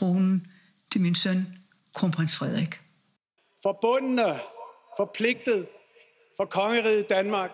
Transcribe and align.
tronen 0.00 0.46
til 0.92 1.00
min 1.00 1.14
søn, 1.14 1.46
kronprins 1.94 2.38
Frederik. 2.38 2.80
Forbundne, 3.62 4.40
forpligtet 4.96 5.66
for 6.36 6.44
kongeriget 6.44 7.10
Danmark. 7.10 7.50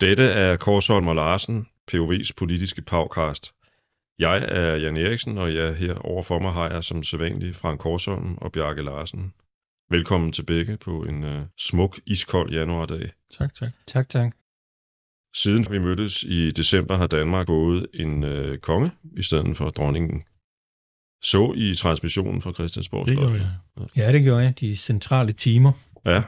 Dette 0.00 0.24
er 0.24 0.56
Korsholm 0.56 1.08
og 1.08 1.14
Larsen, 1.14 1.66
POV's 1.92 2.30
politiske 2.36 2.82
podcast. 2.82 3.54
Jeg 4.18 4.44
er 4.48 4.76
Jan 4.76 4.96
Eriksen, 4.96 5.38
og 5.38 5.54
jeg 5.54 5.74
her 5.74 5.94
overfor 5.94 6.38
mig 6.38 6.52
har 6.52 6.70
jeg 6.70 6.84
som 6.84 7.02
sædvanligt 7.02 7.56
Frank 7.56 7.80
Korsholm 7.80 8.38
og 8.40 8.52
Bjarke 8.52 8.82
Larsen. 8.82 9.32
Velkommen 9.90 10.32
til 10.32 10.42
begge 10.42 10.76
på 10.76 11.02
en 11.02 11.24
uh, 11.24 11.42
smuk, 11.58 11.98
iskold 12.06 12.52
januardag. 12.52 13.10
Tak, 13.38 13.54
tak. 13.54 13.72
Tak, 13.86 14.08
tak. 14.08 14.45
Siden 15.36 15.66
vi 15.70 15.78
mødtes 15.78 16.22
i 16.22 16.50
december 16.50 16.96
har 16.96 17.06
Danmark 17.06 17.46
fået 17.46 17.86
en 17.94 18.24
uh, 18.24 18.56
konge 18.62 18.90
i 19.16 19.22
stedet 19.22 19.56
for 19.56 19.68
dronningen. 19.68 20.22
Så 21.22 21.54
i 21.56 21.74
transmissionen 21.74 22.42
fra 22.42 22.52
Christiansborg 22.52 23.06
Det 23.08 23.16
gjorde 23.16 23.34
jeg. 23.34 23.50
Ja, 23.96 24.12
det 24.12 24.22
gjorde 24.22 24.42
jeg. 24.42 24.60
De 24.60 24.76
centrale 24.76 25.32
timer. 25.32 25.72
Ja, 26.06 26.22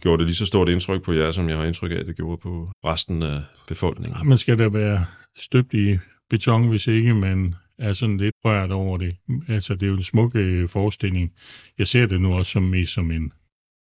gjorde 0.00 0.18
det 0.18 0.26
lige 0.26 0.34
så 0.34 0.46
stort 0.46 0.68
indtryk 0.68 1.02
på 1.02 1.12
jer, 1.12 1.32
som 1.32 1.48
jeg 1.48 1.56
har 1.56 1.64
indtryk 1.64 1.90
af, 1.90 1.96
at 1.96 2.06
det 2.06 2.16
gjorde 2.16 2.40
på 2.42 2.70
resten 2.84 3.22
af 3.22 3.42
befolkningen. 3.68 4.18
Ja, 4.18 4.22
man 4.22 4.38
skal 4.38 4.58
da 4.58 4.68
være 4.68 5.06
støbt 5.38 5.74
i 5.74 5.98
beton, 6.30 6.68
hvis 6.68 6.86
ikke 6.86 7.14
man 7.14 7.54
er 7.78 7.92
sådan 7.92 8.16
lidt 8.16 8.34
rørt 8.44 8.70
over 8.70 8.98
det. 8.98 9.16
Altså, 9.48 9.74
det 9.74 9.82
er 9.82 9.86
jo 9.86 9.96
en 9.96 10.02
smuk 10.02 10.34
øh, 10.34 10.68
forestilling. 10.68 11.32
Jeg 11.78 11.88
ser 11.88 12.06
det 12.06 12.20
nu 12.20 12.34
også 12.34 12.52
som 12.52 12.62
mest 12.62 12.92
som 12.92 13.10
en, 13.10 13.32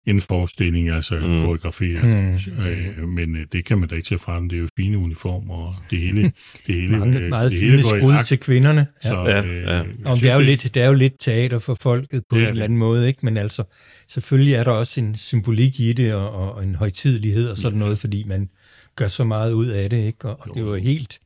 en 0.09 0.21
forestilling, 0.21 0.89
altså 0.89 1.15
Mm. 1.15 1.21
mm. 1.21 1.41
koreograferet. 1.41 2.03
Mm. 2.03 2.63
Øh, 2.63 3.07
men 3.07 3.35
øh, 3.35 3.45
det 3.51 3.65
kan 3.65 3.77
man 3.77 3.89
da 3.89 3.95
ikke 3.95 4.07
tage 4.07 4.19
frem. 4.19 4.49
Det 4.49 4.55
er 4.55 4.59
jo 4.61 4.67
fine 4.77 4.97
uniformer, 4.97 5.53
og 5.55 5.75
det 5.89 5.99
hele, 5.99 6.21
det 6.67 6.75
hele, 6.75 6.97
Mange, 6.99 7.19
øh, 7.19 7.29
meget 7.29 7.51
det 7.51 7.59
fine 7.59 7.71
hele 7.71 7.83
går 7.83 8.11
i 8.11 8.13
akt. 8.17 8.27
til 8.27 8.39
kvinderne. 8.39 8.87
Ja. 9.03 9.09
Så, 9.09 9.15
Ja, 9.15 9.45
øh, 9.45 9.61
ja. 9.63 9.81
Og 10.11 10.17
det 10.19 10.29
er, 10.29 10.35
jo 10.35 10.41
lidt, 10.41 10.73
det 10.75 10.83
er 10.83 10.87
jo 10.87 10.93
lidt 10.93 11.13
teater 11.19 11.59
for 11.59 11.75
folket 11.81 12.23
på 12.29 12.35
en 12.35 12.41
er 12.43 12.49
eller 12.49 12.63
anden 12.63 12.77
måde, 12.79 13.07
ikke? 13.07 13.19
Men 13.25 13.37
altså, 13.37 13.63
selvfølgelig 14.07 14.53
er 14.53 14.63
der 14.63 14.71
også 14.71 15.01
en 15.01 15.15
symbolik 15.15 15.79
i 15.79 15.93
det, 15.93 16.13
og, 16.13 16.31
og 16.55 16.63
en 16.63 16.75
højtidelighed 16.75 17.49
og 17.49 17.57
sådan 17.57 17.73
Ja. 17.73 17.79
noget, 17.79 17.99
fordi 17.99 18.23
man 18.27 18.49
gør 18.95 19.07
så 19.07 19.23
meget 19.23 19.51
ud 19.53 19.67
af 19.67 19.89
det, 19.89 19.97
ikke? 20.05 20.29
Og, 20.29 20.37
og 20.39 20.47
Jo. 20.47 20.53
det 20.53 20.65
var 20.65 20.77
helt 20.77 21.19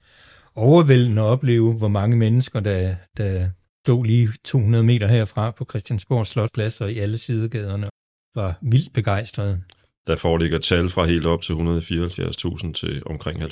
overvældende 0.55 1.21
at 1.21 1.25
opleve, 1.25 1.73
hvor 1.73 1.87
mange 1.87 2.17
mennesker, 2.17 2.59
der, 2.59 2.95
der 3.17 3.49
stod 3.85 4.05
lige 4.05 4.29
200 4.45 4.83
meter 4.83 5.07
herfra 5.07 5.51
på 5.51 5.65
Christiansborg 5.69 6.27
Slotplads 6.27 6.81
og 6.81 6.91
i 6.91 6.99
alle 6.99 7.17
sidegaderne, 7.17 7.87
var 8.35 8.57
vildt 8.61 8.93
begejstrede. 8.93 9.63
Der 10.07 10.15
foreligger 10.15 10.59
tal 10.59 10.89
fra 10.89 11.05
helt 11.05 11.25
op 11.25 11.41
til 11.41 11.53
174.000 11.53 12.73
til 12.73 13.03
omkring 13.05 13.43
70.000. 13.43 13.49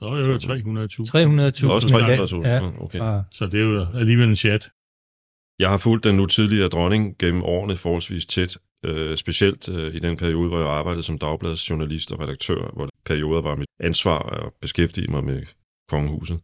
Der 0.00 0.06
er 0.06 0.18
jo 0.20 0.36
300.000. 0.36 0.46
300.000. 1.62 1.70
Også 1.70 1.88
ja, 1.98 2.16
300.000. 2.26 2.46
Ja, 2.46 2.54
Ja, 2.54 2.70
okay. 2.80 3.22
Så 3.32 3.46
det 3.46 3.60
er 3.60 3.64
jo 3.64 3.86
alligevel 3.94 4.28
en 4.28 4.36
chat. 4.36 4.68
Jeg 5.58 5.70
har 5.70 5.78
fulgt 5.78 6.04
den 6.04 6.16
nu 6.16 6.26
tidligere 6.26 6.68
dronning 6.68 7.18
gennem 7.18 7.42
årene 7.42 7.76
forholdsvis 7.76 8.26
tæt, 8.26 8.58
øh, 8.84 9.16
specielt 9.16 9.68
øh, 9.68 9.94
i 9.94 9.98
den 9.98 10.16
periode, 10.16 10.48
hvor 10.48 10.58
jeg 10.58 10.68
arbejdede 10.68 11.02
som 11.02 11.18
dagbladsjournalist 11.18 12.12
og 12.12 12.20
redaktør, 12.20 12.72
hvor 12.74 12.88
perioder 13.04 13.42
var 13.42 13.54
mit 13.54 13.68
ansvar 13.80 14.18
at 14.18 14.52
beskæftige 14.60 15.10
mig 15.10 15.24
med 15.24 15.42
kongehuset. 15.88 16.40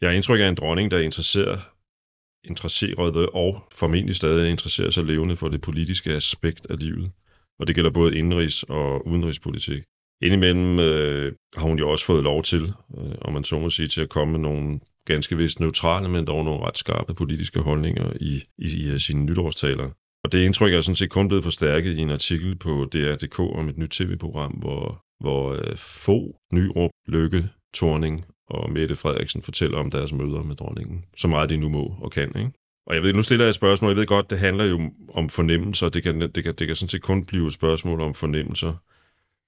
Jeg 0.00 0.08
har 0.08 0.14
indtryk 0.14 0.40
af 0.40 0.48
en 0.48 0.54
dronning, 0.54 0.90
der 0.90 0.96
er 0.96 1.02
interesseret, 2.46 3.28
og 3.34 3.64
formentlig 3.72 4.16
stadig 4.16 4.50
interesserer 4.50 4.90
sig 4.90 5.04
levende 5.04 5.36
for 5.36 5.48
det 5.48 5.60
politiske 5.60 6.12
aspekt 6.12 6.66
af 6.70 6.78
livet. 6.78 7.10
Og 7.58 7.66
det 7.66 7.74
gælder 7.74 7.90
både 7.90 8.18
indrigs- 8.18 8.64
og 8.68 9.06
udenrigspolitik. 9.06 9.82
Indimellem 10.22 10.78
øh, 10.78 11.32
har 11.56 11.66
hun 11.66 11.78
jo 11.78 11.90
også 11.90 12.06
fået 12.06 12.24
lov 12.24 12.42
til, 12.42 12.74
øh, 12.98 13.14
om 13.20 13.32
man 13.32 13.44
så 13.44 13.58
må 13.58 13.70
sige, 13.70 13.88
til 13.88 14.00
at 14.00 14.08
komme 14.08 14.32
med 14.32 14.40
nogle 14.40 14.80
ganske 15.06 15.36
vist 15.36 15.60
neutrale, 15.60 16.08
men 16.08 16.26
dog 16.26 16.44
nogle 16.44 16.64
ret 16.64 16.78
skarpe 16.78 17.14
politiske 17.14 17.60
holdninger 17.60 18.12
i, 18.20 18.42
i, 18.58 18.84
i 18.84 18.90
øh, 18.90 19.00
sine 19.00 19.24
nytårstaler. 19.24 19.90
Og 20.24 20.32
det 20.32 20.44
indtryk 20.44 20.74
er 20.74 20.80
sådan 20.80 20.96
set 20.96 21.10
kun 21.10 21.28
blevet 21.28 21.44
forstærket 21.44 21.98
i 21.98 22.00
en 22.00 22.10
artikel 22.10 22.58
på 22.58 22.88
DR.dk 22.92 23.38
om 23.38 23.68
et 23.68 23.78
nyt 23.78 23.90
tv-program, 23.90 24.52
hvor, 24.52 25.04
hvor 25.20 25.52
øh, 25.52 25.76
få 25.76 26.36
Nyrup, 26.52 26.90
Lykke, 27.08 27.48
Torning 27.74 28.24
og 28.48 28.72
Mette 28.72 28.96
Frederiksen 28.96 29.42
fortæller 29.42 29.78
om 29.78 29.90
deres 29.90 30.12
møder 30.12 30.42
med 30.42 30.56
dronningen. 30.56 31.04
Så 31.16 31.28
meget 31.28 31.50
de 31.50 31.56
nu 31.56 31.68
må 31.68 31.94
og 32.02 32.10
kan, 32.10 32.32
ikke? 32.36 32.50
Og 32.86 32.94
jeg 32.94 33.02
ved, 33.02 33.12
nu 33.12 33.22
stiller 33.22 33.44
jeg 33.44 33.48
et 33.48 33.54
spørgsmål. 33.54 33.90
Jeg 33.90 33.96
ved 33.96 34.06
godt, 34.06 34.30
det 34.30 34.38
handler 34.38 34.64
jo 34.64 34.92
om 35.14 35.28
fornemmelser. 35.28 35.88
Det 35.88 36.02
kan, 36.02 36.20
det 36.20 36.44
kan, 36.44 36.54
det 36.54 36.66
kan 36.66 36.76
sådan 36.76 36.88
set 36.88 37.02
kun 37.02 37.24
blive 37.24 37.46
et 37.46 37.52
spørgsmål 37.52 38.00
om 38.00 38.14
fornemmelser. 38.14 38.74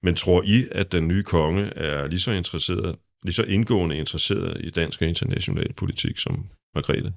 Men 0.03 0.15
tror 0.15 0.43
I, 0.45 0.67
at 0.71 0.91
den 0.91 1.07
nye 1.07 1.23
konge 1.23 1.65
er 1.65 2.07
lige 2.07 2.19
så 2.19 2.31
interesseret, 2.31 2.95
lige 3.23 3.33
så 3.33 3.43
indgående 3.43 3.97
interesseret 3.97 4.61
i 4.63 4.69
dansk 4.69 5.01
og 5.01 5.07
international 5.07 5.73
politik 5.73 6.17
som 6.17 6.45
Margrethe? 6.75 7.13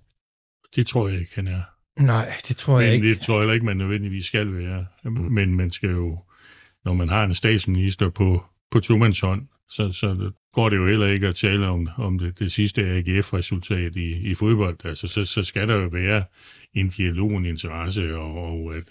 Det 0.76 0.86
tror 0.86 1.08
jeg 1.08 1.20
ikke, 1.20 1.34
han 1.34 1.46
er. 1.46 1.62
nej, 2.00 2.32
det 2.48 2.56
tror 2.56 2.80
jeg 2.80 2.88
Men 2.88 2.94
ikke. 2.94 3.08
det 3.08 3.20
tror 3.20 3.34
jeg 3.34 3.40
heller 3.40 3.54
ikke, 3.54 3.66
man 3.66 3.76
nødvendigvis 3.76 4.26
skal 4.26 4.54
være. 4.54 4.86
Men 5.10 5.56
man 5.56 5.70
skal 5.70 5.90
jo, 5.90 6.18
når 6.84 6.94
man 6.94 7.08
har 7.08 7.24
en 7.24 7.34
statsminister 7.34 8.10
på, 8.10 8.44
på 8.70 8.80
tomandshånd, 8.80 9.46
så, 9.72 9.92
så 9.92 10.30
går 10.52 10.68
det 10.68 10.76
jo 10.76 10.86
heller 10.86 11.06
ikke 11.06 11.28
at 11.28 11.36
tale 11.36 11.68
om, 11.68 11.88
om 11.96 12.18
det, 12.18 12.38
det 12.38 12.52
sidste 12.52 12.82
AGF-resultat 12.82 13.96
i, 13.96 14.30
i 14.30 14.34
fodbold. 14.34 14.84
Altså, 14.84 15.08
så, 15.08 15.24
så 15.24 15.44
skal 15.44 15.68
der 15.68 15.76
jo 15.76 15.88
være 15.88 16.24
en 16.74 16.88
dialog, 16.88 17.30
en 17.30 17.46
interesse, 17.46 18.16
og, 18.16 18.34
og 18.34 18.76
at, 18.76 18.88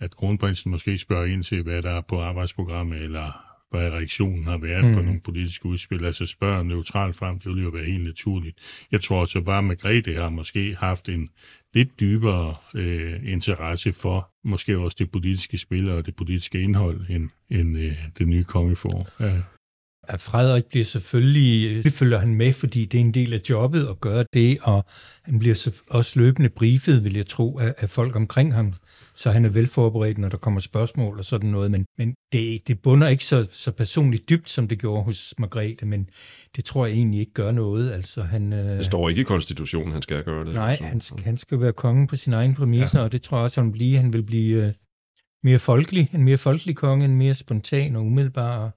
at 0.00 0.16
kronprinsen 0.16 0.70
måske 0.70 0.98
spørger 0.98 1.26
ind 1.26 1.44
til, 1.44 1.62
hvad 1.62 1.82
der 1.82 1.90
er 1.90 2.00
på 2.00 2.20
arbejdsprogrammet, 2.20 3.02
eller 3.02 3.46
hvad 3.70 3.90
reaktionen 3.90 4.44
har 4.44 4.58
været 4.58 4.84
mm. 4.84 4.94
på 4.94 5.02
nogle 5.02 5.20
politiske 5.20 5.66
udspil. 5.66 6.04
Altså 6.04 6.26
spørger 6.26 6.62
neutralt 6.62 7.16
frem, 7.16 7.38
det 7.38 7.54
vil 7.54 7.62
jo 7.62 7.68
være 7.68 7.84
helt 7.84 8.04
naturligt. 8.04 8.58
Jeg 8.92 9.00
tror 9.02 9.24
så 9.24 9.40
bare, 9.40 9.58
at 9.58 9.64
Margrethe 9.64 10.14
har 10.14 10.30
måske 10.30 10.76
haft 10.78 11.08
en 11.08 11.28
lidt 11.74 12.00
dybere 12.00 12.54
øh, 12.74 13.32
interesse 13.32 13.92
for 13.92 14.30
måske 14.44 14.78
også 14.78 14.96
det 14.98 15.10
politiske 15.10 15.58
spil 15.58 15.90
og 15.90 16.06
det 16.06 16.16
politiske 16.16 16.60
indhold, 16.60 17.00
end, 17.08 17.30
end 17.50 17.78
øh, 17.78 17.96
det 18.18 18.28
nye 18.28 18.44
konge 18.44 18.76
får. 18.76 19.08
Ja. 19.20 19.40
At 20.08 20.20
Frederik 20.20 20.64
bliver 20.64 20.84
selvfølgelig, 20.84 21.84
det 21.84 21.92
følger 21.92 22.18
han 22.18 22.34
med, 22.34 22.52
fordi 22.52 22.84
det 22.84 22.98
er 23.00 23.04
en 23.04 23.14
del 23.14 23.32
af 23.32 23.40
jobbet 23.50 23.86
at 23.88 24.00
gøre 24.00 24.24
det, 24.34 24.58
og 24.62 24.84
han 25.22 25.38
bliver 25.38 25.54
så 25.54 25.70
også 25.90 26.12
løbende 26.18 26.48
briefet, 26.48 27.04
vil 27.04 27.16
jeg 27.16 27.26
tro, 27.26 27.58
af, 27.58 27.74
af 27.78 27.90
folk 27.90 28.16
omkring 28.16 28.54
ham, 28.54 28.72
så 29.14 29.30
han 29.30 29.44
er 29.44 29.48
velforberedt, 29.48 30.18
når 30.18 30.28
der 30.28 30.36
kommer 30.36 30.60
spørgsmål 30.60 31.18
og 31.18 31.24
sådan 31.24 31.50
noget, 31.50 31.70
men, 31.70 31.86
men 31.98 32.14
det, 32.32 32.68
det 32.68 32.80
bunder 32.80 33.08
ikke 33.08 33.24
så, 33.24 33.46
så 33.50 33.72
personligt 33.72 34.28
dybt, 34.28 34.50
som 34.50 34.68
det 34.68 34.78
gjorde 34.78 35.02
hos 35.02 35.34
Margrethe, 35.38 35.86
men 35.86 36.08
det 36.56 36.64
tror 36.64 36.86
jeg 36.86 36.94
egentlig 36.94 37.20
ikke 37.20 37.32
gør 37.32 37.52
noget, 37.52 37.92
altså 37.92 38.22
han... 38.22 38.52
Øh, 38.52 38.64
Det 38.78 38.84
står 38.84 39.08
ikke 39.08 39.20
i 39.20 39.24
konstitutionen, 39.24 39.92
han 39.92 40.02
skal 40.02 40.24
gøre 40.24 40.44
det. 40.44 40.54
Nej, 40.54 40.70
altså. 40.70 40.84
han, 40.84 41.00
skal- 41.00 41.24
han 41.24 41.36
skal 41.36 41.60
være 41.60 41.72
konge 41.72 42.06
på 42.06 42.16
sine 42.16 42.36
egne 42.36 42.54
præmisser, 42.54 42.98
ja. 42.98 43.04
og 43.04 43.12
det 43.12 43.22
tror 43.22 43.36
jeg 43.36 43.44
også, 43.44 43.60
han 43.60 43.72
vil 43.72 43.78
blive. 43.78 43.96
Han 43.98 44.12
vil 44.12 44.22
blive 44.22 44.66
øh, 44.66 44.72
mere 45.44 45.58
folkelig, 45.58 46.10
en 46.14 46.24
mere 46.24 46.38
folkelig 46.38 46.76
konge, 46.76 47.04
en 47.04 47.16
mere 47.16 47.34
spontan 47.34 47.96
og 47.96 48.02
umiddelbar 48.06 48.72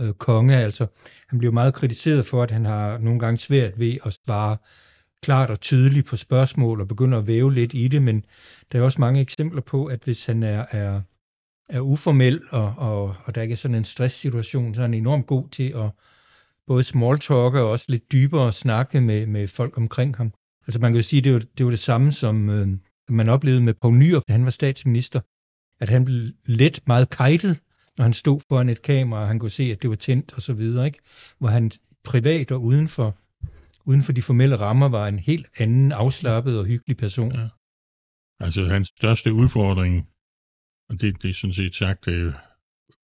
øh, 0.00 0.12
konge. 0.12 0.56
Altså, 0.56 0.86
han 1.28 1.38
bliver 1.38 1.52
meget 1.52 1.74
kritiseret 1.74 2.26
for, 2.26 2.42
at 2.42 2.50
han 2.50 2.64
har 2.64 2.98
nogle 2.98 3.20
gange 3.20 3.38
svært 3.38 3.78
ved 3.78 3.96
at 4.04 4.12
svare 4.12 4.56
klart 5.22 5.50
og 5.50 5.60
tydeligt 5.60 6.06
på 6.06 6.16
spørgsmål 6.16 6.80
og 6.80 6.88
begynder 6.88 7.18
at 7.18 7.26
væve 7.26 7.54
lidt 7.54 7.74
i 7.74 7.88
det, 7.88 8.02
men 8.02 8.24
der 8.72 8.78
er 8.78 8.82
også 8.82 9.00
mange 9.00 9.20
eksempler 9.20 9.60
på, 9.60 9.86
at 9.86 10.04
hvis 10.04 10.26
han 10.26 10.42
er, 10.42 10.64
er, 10.70 11.00
er 11.68 11.80
uformel, 11.80 12.40
og, 12.50 12.74
og, 12.76 13.14
og 13.24 13.34
der 13.34 13.42
ikke 13.42 13.52
er 13.52 13.56
sådan 13.56 13.74
en 13.74 13.84
stresssituation, 13.84 14.74
så 14.74 14.80
er 14.80 14.84
han 14.84 14.94
enormt 14.94 15.26
god 15.26 15.48
til 15.48 15.72
at 15.76 15.90
både 16.66 16.84
smalltalke 16.84 17.60
og 17.60 17.70
også 17.70 17.84
lidt 17.88 18.12
dybere 18.12 18.52
snakke 18.52 19.00
med, 19.00 19.26
med 19.26 19.48
folk 19.48 19.76
omkring 19.76 20.16
ham. 20.16 20.32
Altså 20.66 20.80
man 20.80 20.92
kan 20.92 20.96
jo 20.96 21.02
sige, 21.02 21.22
det 21.22 21.32
var 21.32 21.42
det, 21.58 21.66
var 21.66 21.70
det 21.70 21.80
samme, 21.80 22.12
som 22.12 22.50
øh, 22.50 22.68
man 23.08 23.28
oplevede 23.28 23.60
med 23.60 23.74
Poul 23.74 23.96
Nyrup, 23.96 24.22
da 24.28 24.32
han 24.32 24.44
var 24.44 24.50
statsminister, 24.50 25.20
at 25.80 25.88
han 25.88 26.04
blev 26.04 26.20
let 26.46 26.80
meget 26.86 27.10
kajtet, 27.10 27.60
når 28.00 28.04
han 28.04 28.12
stod 28.12 28.40
foran 28.48 28.68
et 28.68 28.82
kamera, 28.82 29.20
og 29.20 29.26
han 29.28 29.38
kunne 29.38 29.50
se, 29.50 29.62
at 29.62 29.82
det 29.82 29.90
var 29.90 29.96
tændt 29.96 30.32
og 30.32 30.42
så 30.42 30.52
videre, 30.52 30.86
ikke? 30.86 30.98
Hvor 31.38 31.48
han 31.48 31.70
privat 32.04 32.50
og 32.52 32.62
uden 32.62 32.88
for, 32.88 33.18
uden 33.84 34.02
for 34.02 34.12
de 34.12 34.22
formelle 34.22 34.56
rammer 34.56 34.88
var 34.88 35.08
en 35.08 35.18
helt 35.18 35.46
anden 35.58 35.92
afslappet 35.92 36.58
og 36.58 36.64
hyggelig 36.64 36.96
person. 36.96 37.32
Ja. 37.32 37.48
Altså 38.40 38.64
hans 38.64 38.88
største 38.88 39.32
udfordring, 39.32 40.08
og 40.88 41.00
det, 41.00 41.22
det 41.22 41.30
er 41.30 41.34
sådan 41.34 41.54
set 41.54 41.74
sagt 41.74 42.08
øh, 42.08 42.32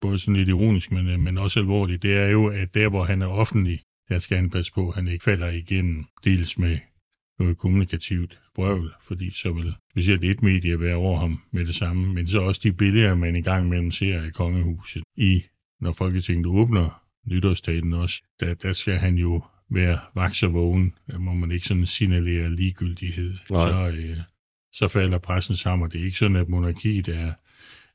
både 0.00 0.18
sådan 0.18 0.36
lidt 0.36 0.48
ironisk, 0.48 0.92
men, 0.92 1.08
øh, 1.08 1.20
men 1.20 1.38
også 1.38 1.60
alvorligt, 1.60 2.02
det 2.02 2.16
er 2.16 2.26
jo, 2.26 2.46
at 2.46 2.74
der 2.74 2.88
hvor 2.88 3.04
han 3.04 3.22
er 3.22 3.26
offentlig, 3.26 3.82
der 4.08 4.18
skal 4.18 4.36
han 4.36 4.50
passe 4.50 4.72
på, 4.72 4.88
at 4.88 4.94
han 4.94 5.08
ikke 5.08 5.24
falder 5.24 5.48
igennem, 5.48 6.04
dels 6.24 6.58
med 6.58 6.78
noget 7.38 7.58
kommunikativt 7.58 8.40
brøvl, 8.54 8.94
fordi 9.06 9.30
så 9.30 9.52
vil 9.52 9.74
specielt 9.90 10.24
et 10.24 10.42
medie 10.42 10.80
være 10.80 10.94
over 10.94 11.20
ham 11.20 11.40
med 11.50 11.66
det 11.66 11.74
samme, 11.74 12.14
men 12.14 12.28
så 12.28 12.40
også 12.40 12.60
de 12.64 12.72
billeder, 12.72 13.14
man 13.14 13.36
i 13.36 13.42
gang 13.42 13.68
mellem 13.68 13.90
ser 13.90 14.22
af 14.22 14.32
kongehuset 14.32 15.02
i, 15.16 15.42
når 15.80 15.92
Folketinget 15.92 16.46
åbner 16.46 17.02
nytårstaten 17.26 17.92
også, 17.92 18.22
der, 18.40 18.54
der 18.54 18.72
skal 18.72 18.94
han 18.94 19.18
jo 19.18 19.44
være 19.70 19.98
vaks 20.14 20.42
og 20.42 20.54
vågen, 20.54 20.94
der 21.10 21.18
må 21.18 21.34
man 21.34 21.50
ikke 21.50 21.66
sådan 21.66 21.86
signalere 21.86 22.50
ligegyldighed. 22.50 23.34
Nej. 23.50 23.70
Så, 23.70 23.88
øh, 23.88 24.16
så 24.72 24.88
falder 24.88 25.18
pressen 25.18 25.56
sammen, 25.56 25.86
og 25.86 25.92
det 25.92 26.00
er 26.00 26.04
ikke 26.04 26.18
sådan, 26.18 26.36
at 26.36 26.48
monarkiet 26.48 27.08
er, 27.08 27.32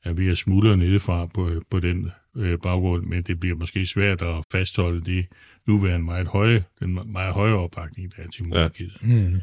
er 0.04 0.12
ved 0.12 0.30
at 0.30 0.38
smuldre 0.38 0.76
nedefra 0.76 1.26
på, 1.26 1.62
på 1.70 1.80
den 1.80 2.10
øh, 2.36 2.58
baggrund, 2.58 3.06
men 3.06 3.22
det 3.22 3.40
bliver 3.40 3.56
måske 3.56 3.86
svært 3.86 4.22
at 4.22 4.44
fastholde 4.52 5.04
det 5.04 5.26
nuværende 5.66 6.06
meget 6.06 6.26
høje, 6.26 6.64
den 6.80 7.12
meget 7.12 7.34
høje 7.34 7.52
opbakning, 7.52 8.16
der 8.16 8.22
er 8.22 8.28
til 8.28 8.44
monarkiet. 8.44 8.96
Ja. 9.02 9.06
Mm. 9.06 9.40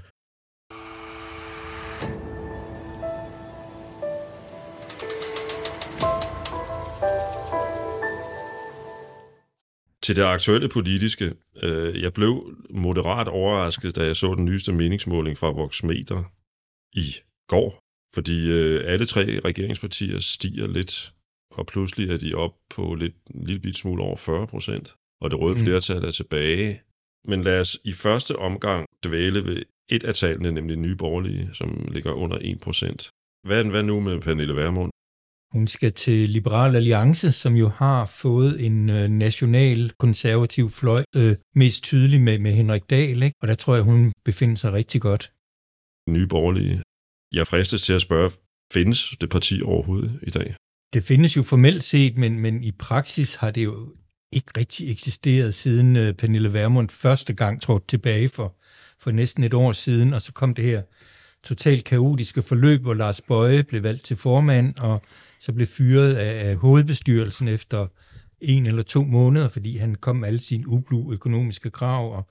Til 10.03 10.15
det 10.15 10.23
aktuelle 10.23 10.69
politiske. 10.69 11.33
Øh, 11.63 12.01
jeg 12.01 12.13
blev 12.13 12.57
moderat 12.69 13.27
overrasket, 13.27 13.95
da 13.95 14.03
jeg 14.05 14.15
så 14.15 14.33
den 14.37 14.45
nyeste 14.45 14.73
meningsmåling 14.73 15.37
fra 15.37 15.51
Voxmeter 15.51 16.23
i 16.93 17.15
går, 17.47 17.88
fordi 18.15 18.51
øh, 18.51 18.81
alle 18.85 19.05
tre 19.05 19.39
regeringspartier 19.45 20.19
stiger 20.19 20.67
lidt, 20.67 21.13
og 21.51 21.65
pludselig 21.67 22.09
er 22.09 22.17
de 22.17 22.33
op 22.33 22.53
på 22.69 22.95
lidt, 22.95 23.15
en 23.35 23.43
lille 23.43 23.61
bit 23.61 23.77
smule 23.77 24.03
over 24.03 24.17
40 24.17 24.47
procent, 24.47 24.95
og 25.21 25.31
det 25.31 25.39
røde 25.39 25.55
mm. 25.55 25.61
flertal 25.61 26.03
er 26.03 26.11
tilbage. 26.11 26.81
Men 27.25 27.43
lad 27.43 27.61
os 27.61 27.79
i 27.83 27.93
første 27.93 28.35
omgang 28.35 28.85
dvæle 29.03 29.45
ved 29.45 29.63
et 29.89 30.03
af 30.03 30.15
tallene, 30.15 30.51
nemlig 30.51 30.77
Nye 30.77 30.95
Borgerlige, 30.95 31.49
som 31.53 31.87
ligger 31.91 32.11
under 32.11 32.37
1 32.41 32.59
procent. 32.59 33.09
Hvad, 33.43 33.63
hvad 33.63 33.83
nu 33.83 33.99
med 33.99 34.21
Pernille 34.21 34.55
Vermund? 34.55 34.91
Hun 35.51 35.67
skal 35.67 35.93
til 35.93 36.29
Liberal 36.29 36.75
Alliance, 36.75 37.31
som 37.31 37.53
jo 37.53 37.67
har 37.67 38.05
fået 38.05 38.65
en 38.65 38.89
øh, 38.89 39.09
national 39.09 39.91
konservativ 39.99 40.69
fløj, 40.69 41.03
øh, 41.15 41.35
mest 41.55 41.83
tydelig 41.83 42.21
med, 42.21 42.39
med 42.39 42.51
Henrik 42.51 42.89
Dahl, 42.89 43.23
ikke? 43.23 43.35
og 43.41 43.47
der 43.47 43.55
tror 43.55 43.75
jeg, 43.75 43.83
hun 43.83 44.13
befinder 44.25 44.55
sig 44.55 44.73
rigtig 44.73 45.01
godt. 45.01 45.31
Nye 46.09 46.27
borgerlige. 46.27 46.81
Jeg 47.33 47.47
fristes 47.47 47.81
til 47.81 47.93
at 47.93 48.01
spørge, 48.01 48.31
findes 48.73 49.13
det 49.21 49.29
parti 49.29 49.61
overhovedet 49.61 50.19
i 50.23 50.29
dag? 50.29 50.55
Det 50.93 51.03
findes 51.03 51.37
jo 51.37 51.43
formelt 51.43 51.83
set, 51.83 52.17
men, 52.17 52.39
men 52.39 52.63
i 52.63 52.71
praksis 52.71 53.35
har 53.35 53.51
det 53.51 53.63
jo 53.63 53.93
ikke 54.31 54.51
rigtig 54.57 54.91
eksisteret 54.91 55.55
siden 55.55 55.95
øh, 55.95 56.13
Pernille 56.13 56.53
Vermund 56.53 56.89
første 56.89 57.33
gang 57.33 57.61
trådte 57.61 57.87
tilbage 57.87 58.29
for, 58.29 58.55
for 58.99 59.11
næsten 59.11 59.43
et 59.43 59.53
år 59.53 59.71
siden, 59.71 60.13
og 60.13 60.21
så 60.21 60.33
kom 60.33 60.53
det 60.53 60.65
her 60.65 60.81
totalt 61.43 61.85
kaotiske 61.85 62.43
forløb, 62.43 62.81
hvor 62.81 62.93
Lars 62.93 63.21
Bøje 63.21 63.63
blev 63.63 63.83
valgt 63.83 64.05
til 64.05 64.17
formand, 64.17 64.77
og 64.79 65.01
så 65.39 65.53
blev 65.53 65.67
fyret 65.67 66.15
af, 66.15 66.49
af 66.49 66.55
hovedbestyrelsen 66.55 67.47
efter 67.47 67.87
en 68.41 68.65
eller 68.65 68.83
to 68.83 69.03
måneder, 69.03 69.49
fordi 69.49 69.77
han 69.77 69.95
kom 69.95 70.15
med 70.15 70.27
alle 70.27 70.39
sine 70.39 70.67
ublu 70.67 71.13
økonomiske 71.13 71.69
krav, 71.71 72.13
og 72.15 72.27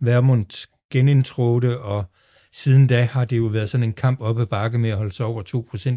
Vermund 0.00 0.66
genindtrådte, 0.90 1.80
og 1.80 2.04
siden 2.54 2.86
da 2.86 3.04
har 3.04 3.24
det 3.24 3.38
jo 3.38 3.44
været 3.44 3.68
sådan 3.68 3.84
en 3.84 3.92
kamp 3.92 4.20
op 4.20 4.38
ad 4.38 4.46
bakke 4.46 4.78
med 4.78 4.90
at 4.90 4.96
holde 4.96 5.14
sig 5.14 5.26
over 5.26 5.42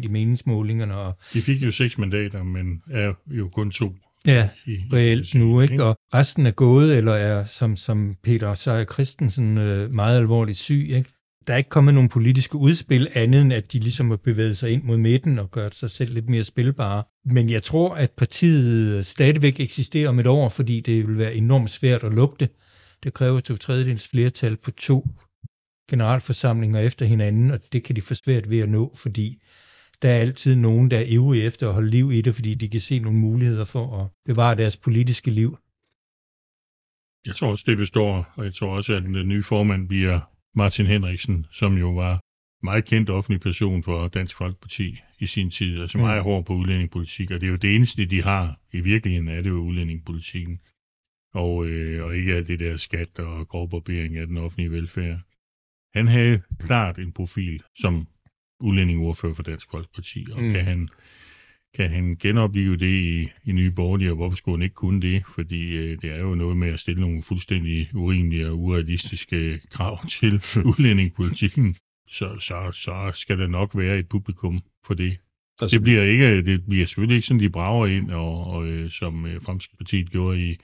i 0.02 0.08
meningsmålingerne. 0.08 0.96
Og 0.96 1.18
De 1.32 1.42
fik 1.42 1.62
jo 1.62 1.70
seks 1.70 1.98
mandater, 1.98 2.42
men 2.42 2.82
er 2.90 3.12
jo 3.26 3.48
kun 3.48 3.70
to. 3.70 3.94
Ja, 4.26 4.48
i, 4.66 4.76
reelt 4.92 5.34
i, 5.34 5.38
nu, 5.38 5.60
ikke? 5.60 5.84
Og 5.84 5.96
resten 6.14 6.46
er 6.46 6.50
gået, 6.50 6.96
eller 6.96 7.12
er, 7.12 7.44
som, 7.44 7.76
som 7.76 8.16
Peter 8.22 8.54
Seier 8.54 8.84
Christensen, 8.84 9.58
øh, 9.58 9.90
meget 9.94 10.18
alvorligt 10.18 10.58
syg, 10.58 10.88
ikke? 10.90 11.10
der 11.48 11.54
er 11.54 11.58
ikke 11.58 11.70
kommet 11.70 11.94
nogen 11.94 12.08
politiske 12.08 12.56
udspil 12.56 13.08
andet 13.14 13.40
end, 13.40 13.52
at 13.52 13.72
de 13.72 13.78
ligesom 13.78 14.10
har 14.10 14.16
bevæget 14.16 14.56
sig 14.56 14.70
ind 14.70 14.82
mod 14.82 14.96
midten 14.96 15.38
og 15.38 15.50
gjort 15.50 15.74
sig 15.74 15.90
selv 15.90 16.14
lidt 16.14 16.28
mere 16.28 16.44
spilbare. 16.44 17.02
Men 17.24 17.50
jeg 17.50 17.62
tror, 17.62 17.94
at 17.94 18.10
partiet 18.10 19.06
stadigvæk 19.06 19.60
eksisterer 19.60 20.08
om 20.08 20.18
et 20.18 20.26
år, 20.26 20.48
fordi 20.48 20.80
det 20.80 21.08
vil 21.08 21.18
være 21.18 21.34
enormt 21.34 21.70
svært 21.70 22.04
at 22.04 22.14
lukke 22.14 22.36
det. 22.40 22.48
Det 23.02 23.14
kræver 23.14 23.40
to 23.40 23.56
tredjedels 23.56 24.08
flertal 24.08 24.56
på 24.56 24.70
to 24.70 25.06
generalforsamlinger 25.88 26.80
efter 26.80 27.06
hinanden, 27.06 27.50
og 27.50 27.60
det 27.72 27.84
kan 27.84 27.96
de 27.96 28.00
få 28.00 28.14
svært 28.14 28.50
ved 28.50 28.60
at 28.60 28.68
nå, 28.68 28.94
fordi 28.96 29.42
der 30.02 30.08
er 30.08 30.18
altid 30.18 30.56
nogen, 30.56 30.90
der 30.90 30.98
er 30.98 31.04
ivrige 31.04 31.44
efter 31.44 31.68
at 31.68 31.74
holde 31.74 31.90
liv 31.90 32.12
i 32.12 32.20
det, 32.20 32.34
fordi 32.34 32.54
de 32.54 32.68
kan 32.68 32.80
se 32.80 32.98
nogle 32.98 33.18
muligheder 33.18 33.64
for 33.64 34.00
at 34.00 34.08
bevare 34.24 34.56
deres 34.56 34.76
politiske 34.76 35.30
liv. 35.30 35.58
Jeg 37.26 37.36
tror 37.36 37.50
også, 37.50 37.64
det 37.66 37.76
består, 37.76 38.32
og 38.36 38.44
jeg 38.44 38.54
tror 38.54 38.76
også, 38.76 38.94
at 38.94 39.02
den 39.02 39.28
nye 39.28 39.42
formand 39.42 39.88
bliver 39.88 40.20
Martin 40.54 40.86
Henriksen, 40.86 41.46
som 41.52 41.78
jo 41.78 41.90
var 41.90 42.20
meget 42.62 42.84
kendt 42.84 43.10
offentlig 43.10 43.40
person 43.40 43.82
for 43.82 44.08
Dansk 44.08 44.36
Folkeparti 44.36 44.98
i 45.18 45.26
sin 45.26 45.50
tid, 45.50 45.80
altså 45.80 45.98
meget 45.98 46.22
mm. 46.22 46.24
hård 46.24 46.44
på 46.44 46.52
udlændingepolitik, 46.52 47.30
og 47.30 47.40
det 47.40 47.46
er 47.46 47.50
jo 47.50 47.56
det 47.56 47.76
eneste, 47.76 48.06
de 48.06 48.22
har. 48.22 48.60
I 48.72 48.80
virkeligheden 48.80 49.28
er 49.28 49.42
det 49.42 49.50
jo 49.50 49.54
udlændingepolitikken, 49.54 50.60
og, 51.34 51.66
øh, 51.66 52.04
og 52.04 52.16
ikke 52.16 52.34
alt 52.34 52.48
det 52.48 52.60
der 52.60 52.76
skat 52.76 53.18
og 53.18 53.48
grovbarbering 53.48 54.16
af 54.16 54.26
den 54.26 54.36
offentlige 54.36 54.70
velfærd. 54.70 55.20
Han 55.98 56.08
havde 56.08 56.40
klart 56.60 56.98
en 56.98 57.12
profil 57.12 57.62
som 57.80 58.06
udlændingeordfører 58.60 59.34
for 59.34 59.42
Dansk 59.42 59.70
Folkeparti, 59.70 60.26
og 60.32 60.42
mm. 60.42 60.52
kan 60.52 60.64
han 60.64 60.88
kan 61.74 61.90
han 61.90 62.16
genopleve 62.20 62.76
det 62.76 62.92
i, 62.92 63.28
i 63.44 63.52
Nye 63.52 63.70
Borgerlige, 63.70 64.10
og 64.10 64.16
hvorfor 64.16 64.36
skulle 64.36 64.58
han 64.58 64.62
ikke 64.62 64.74
kunne 64.74 65.00
det? 65.00 65.22
Fordi 65.34 65.76
øh, 65.76 65.98
det 66.02 66.10
er 66.10 66.20
jo 66.20 66.34
noget 66.34 66.56
med 66.56 66.68
at 66.68 66.80
stille 66.80 67.00
nogle 67.00 67.22
fuldstændig 67.22 67.90
urimelige 67.94 68.48
og 68.48 68.58
urealistiske 68.58 69.60
krav 69.70 70.06
til 70.20 70.34
udlændingepolitikken. 70.64 71.76
Så, 72.10 72.38
så, 72.40 72.72
så 72.72 73.12
skal 73.14 73.38
der 73.38 73.46
nok 73.46 73.76
være 73.76 73.98
et 73.98 74.08
publikum 74.08 74.60
for 74.86 74.94
det. 74.94 75.18
Altså, 75.60 75.76
det 75.76 75.82
bliver 75.82 76.02
ikke, 76.02 76.42
det 76.42 76.66
bliver 76.68 76.86
selvfølgelig 76.86 77.16
ikke 77.16 77.26
sådan, 77.26 77.40
de 77.40 77.50
brager 77.50 77.86
ind, 77.86 78.10
og, 78.10 78.44
og 78.44 78.66
øh, 78.66 78.90
som 78.90 79.26
øh, 79.26 79.42
Fremskridspartiet 79.42 80.10
gjorde 80.10 80.50
i, 80.50 80.56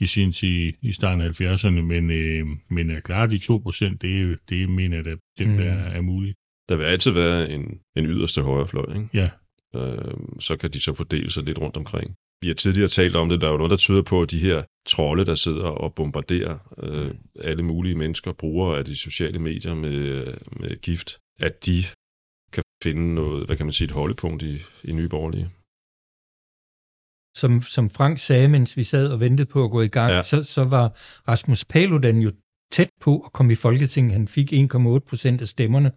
i 0.00 0.06
sin 0.06 0.32
tid 0.32 0.72
i 0.82 0.92
starten 0.92 1.20
af 1.20 1.40
70'erne, 1.40 1.80
men, 1.80 2.10
øh, 2.10 2.46
men 2.70 2.90
er 2.90 3.00
klart 3.00 3.30
de 3.30 3.36
2%, 3.36 3.96
det, 4.00 4.38
det 4.48 4.68
mener 4.68 4.96
jeg, 4.96 5.06
at 5.06 5.18
det 5.38 5.48
mm. 5.48 5.58
er, 5.58 5.72
er 5.72 6.00
muligt. 6.00 6.36
Der 6.68 6.76
vil 6.76 6.84
altid 6.84 7.10
være 7.10 7.50
en, 7.50 7.80
en 7.96 8.06
yderste 8.06 8.42
højrefløj, 8.42 8.94
ikke? 8.94 9.08
Ja 9.14 9.30
øh, 9.76 10.40
så 10.40 10.56
kan 10.56 10.70
de 10.70 10.80
så 10.80 10.94
fordele 10.94 11.30
sig 11.30 11.42
lidt 11.42 11.58
rundt 11.58 11.76
omkring. 11.76 12.14
Vi 12.42 12.46
har 12.46 12.54
tidligere 12.54 12.88
talt 12.88 13.16
om 13.16 13.28
det, 13.28 13.40
der 13.40 13.46
er 13.46 13.50
jo 13.50 13.56
noget, 13.56 13.70
der 13.70 13.76
tyder 13.76 14.02
på, 14.02 14.22
at 14.22 14.30
de 14.30 14.38
her 14.38 14.62
trolde, 14.86 15.24
der 15.26 15.34
sidder 15.34 15.64
og 15.64 15.94
bombarderer 15.94 16.58
øh, 16.82 17.14
alle 17.40 17.62
mulige 17.62 17.94
mennesker, 17.94 18.32
brugere 18.32 18.78
af 18.78 18.84
de 18.84 18.96
sociale 18.96 19.38
medier 19.38 19.74
med, 19.74 20.26
med 20.52 20.80
gift, 20.80 21.18
at 21.40 21.66
de 21.66 21.82
kan 22.52 22.62
finde 22.82 23.14
noget, 23.14 23.46
hvad 23.46 23.56
kan 23.56 23.66
man 23.66 23.72
sige, 23.72 23.84
et 23.84 23.90
holdepunkt 23.90 24.42
i, 24.42 24.58
i 24.84 24.92
Nye 24.92 25.08
Borgerlige. 25.08 25.50
Som, 27.36 27.62
som 27.62 27.90
Frank 27.90 28.18
sagde, 28.18 28.48
mens 28.48 28.76
vi 28.76 28.84
sad 28.84 29.08
og 29.08 29.20
ventede 29.20 29.48
på 29.48 29.64
at 29.64 29.70
gå 29.70 29.80
i 29.80 29.88
gang, 29.88 30.12
ja. 30.12 30.22
så, 30.22 30.42
så 30.42 30.64
var 30.64 30.92
Rasmus 31.28 31.64
Paludan 31.64 32.18
jo 32.18 32.32
tæt 32.72 32.90
på 33.00 33.18
at 33.18 33.32
komme 33.32 33.52
i 33.52 33.56
Folketinget. 33.56 34.12
Han 34.12 34.28
fik 34.28 34.52
1,8 34.52 34.98
procent 34.98 35.40
af 35.40 35.48
stemmerne 35.48 35.92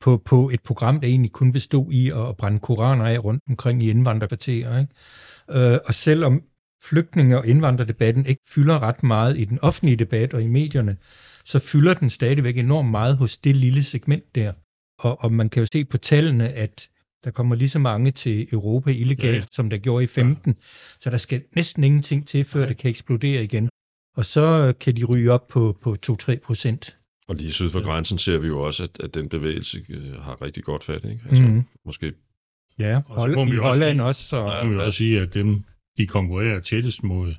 på, 0.00 0.22
på 0.24 0.50
et 0.50 0.62
program, 0.62 1.00
der 1.00 1.08
egentlig 1.08 1.32
kun 1.32 1.52
bestod 1.52 1.92
i 1.92 2.10
at 2.10 2.36
brænde 2.36 2.58
koraner 2.58 3.04
af 3.04 3.24
rundt 3.24 3.42
omkring 3.48 3.82
i 3.82 3.90
indvandrerkvarterer. 3.90 4.78
Ikke? 4.80 5.72
Øh, 5.72 5.78
og 5.86 5.94
selvom 5.94 6.42
flygtninge- 6.84 7.38
og 7.38 7.46
indvandrerdebatten 7.46 8.26
ikke 8.26 8.42
fylder 8.48 8.82
ret 8.82 9.02
meget 9.02 9.38
i 9.38 9.44
den 9.44 9.58
offentlige 9.62 9.96
debat 9.96 10.34
og 10.34 10.42
i 10.42 10.46
medierne, 10.46 10.96
så 11.44 11.58
fylder 11.58 11.94
den 11.94 12.10
stadigvæk 12.10 12.58
enormt 12.58 12.90
meget 12.90 13.16
hos 13.16 13.36
det 13.36 13.56
lille 13.56 13.82
segment 13.82 14.34
der. 14.34 14.52
Og, 14.98 15.24
og 15.24 15.32
man 15.32 15.48
kan 15.48 15.62
jo 15.62 15.66
se 15.72 15.84
på 15.84 15.98
tallene, 15.98 16.48
at 16.48 16.88
der 17.24 17.30
kommer 17.30 17.56
lige 17.56 17.68
så 17.68 17.78
mange 17.78 18.10
til 18.10 18.48
Europa 18.52 18.90
illegalt, 18.90 19.34
ja, 19.34 19.38
ja. 19.38 19.44
som 19.52 19.70
der 19.70 19.78
gjorde 19.78 20.04
i 20.04 20.06
15. 20.06 20.52
Ja. 20.52 20.62
Så 21.00 21.10
der 21.10 21.18
skal 21.18 21.42
næsten 21.56 21.84
ingenting 21.84 22.26
til, 22.26 22.44
før 22.44 22.60
ja. 22.60 22.68
det 22.68 22.76
kan 22.76 22.90
eksplodere 22.90 23.44
igen. 23.44 23.68
Og 24.16 24.26
så 24.26 24.74
kan 24.80 24.96
de 24.96 25.04
ryge 25.04 25.32
op 25.32 25.48
på, 25.48 25.78
på 25.82 25.96
2-3 26.10 26.38
procent. 26.38 26.96
Og 27.28 27.34
lige 27.34 27.52
syd 27.52 27.70
for 27.70 27.82
grænsen 27.82 28.18
ser 28.18 28.38
vi 28.38 28.46
jo 28.46 28.62
også, 28.62 28.82
at, 28.82 29.00
at 29.04 29.14
den 29.14 29.28
bevægelse 29.28 29.84
øh, 29.88 30.20
har 30.20 30.42
rigtig 30.42 30.64
godt 30.64 30.84
fat. 30.84 31.04
Ikke? 31.04 31.20
Altså, 31.28 31.42
mm. 31.42 31.62
Måske 31.84 32.12
Ja, 32.78 33.00
Hold, 33.06 33.52
i 33.52 33.56
Holland 33.56 34.00
også. 34.00 34.22
Så, 34.22 34.36
ja, 34.36 34.66
vi 34.66 34.76
også 34.76 34.98
sige, 34.98 35.20
at 35.20 35.34
dem, 35.34 35.64
de 35.96 36.06
konkurrerer 36.06 36.60
tættest 36.60 37.02
mod, 37.02 37.34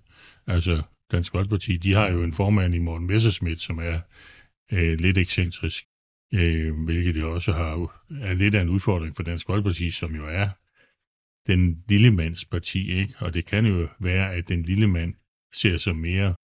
altså 0.47 0.81
Dansk 1.11 1.31
Folkeparti, 1.31 1.77
de 1.77 1.93
har 1.93 2.11
jo 2.11 2.23
en 2.23 2.33
formand 2.33 2.75
i 2.75 2.77
Morten 2.77 3.07
Messerschmidt, 3.07 3.61
som 3.61 3.79
er 3.79 3.99
øh, 4.73 4.99
lidt 4.99 5.17
ekscentrisk, 5.17 5.85
øh, 6.33 6.83
hvilket 6.85 7.15
det 7.15 7.23
også 7.23 7.51
har, 7.51 8.01
er 8.21 8.33
lidt 8.33 8.55
af 8.55 8.61
en 8.61 8.69
udfordring 8.69 9.15
for 9.15 9.23
Dansk 9.23 9.45
Folkeparti, 9.45 9.91
som 9.91 10.15
jo 10.15 10.25
er 10.27 10.49
den 11.47 11.83
lille 11.89 12.11
mands 12.11 12.45
parti, 12.45 12.91
ikke? 12.91 13.13
og 13.19 13.33
det 13.33 13.45
kan 13.45 13.65
jo 13.65 13.87
være, 13.99 14.33
at 14.33 14.47
den 14.47 14.63
lille 14.63 14.87
mand 14.87 15.13
ser 15.53 15.77
sig 15.77 15.95
mere 15.95 16.35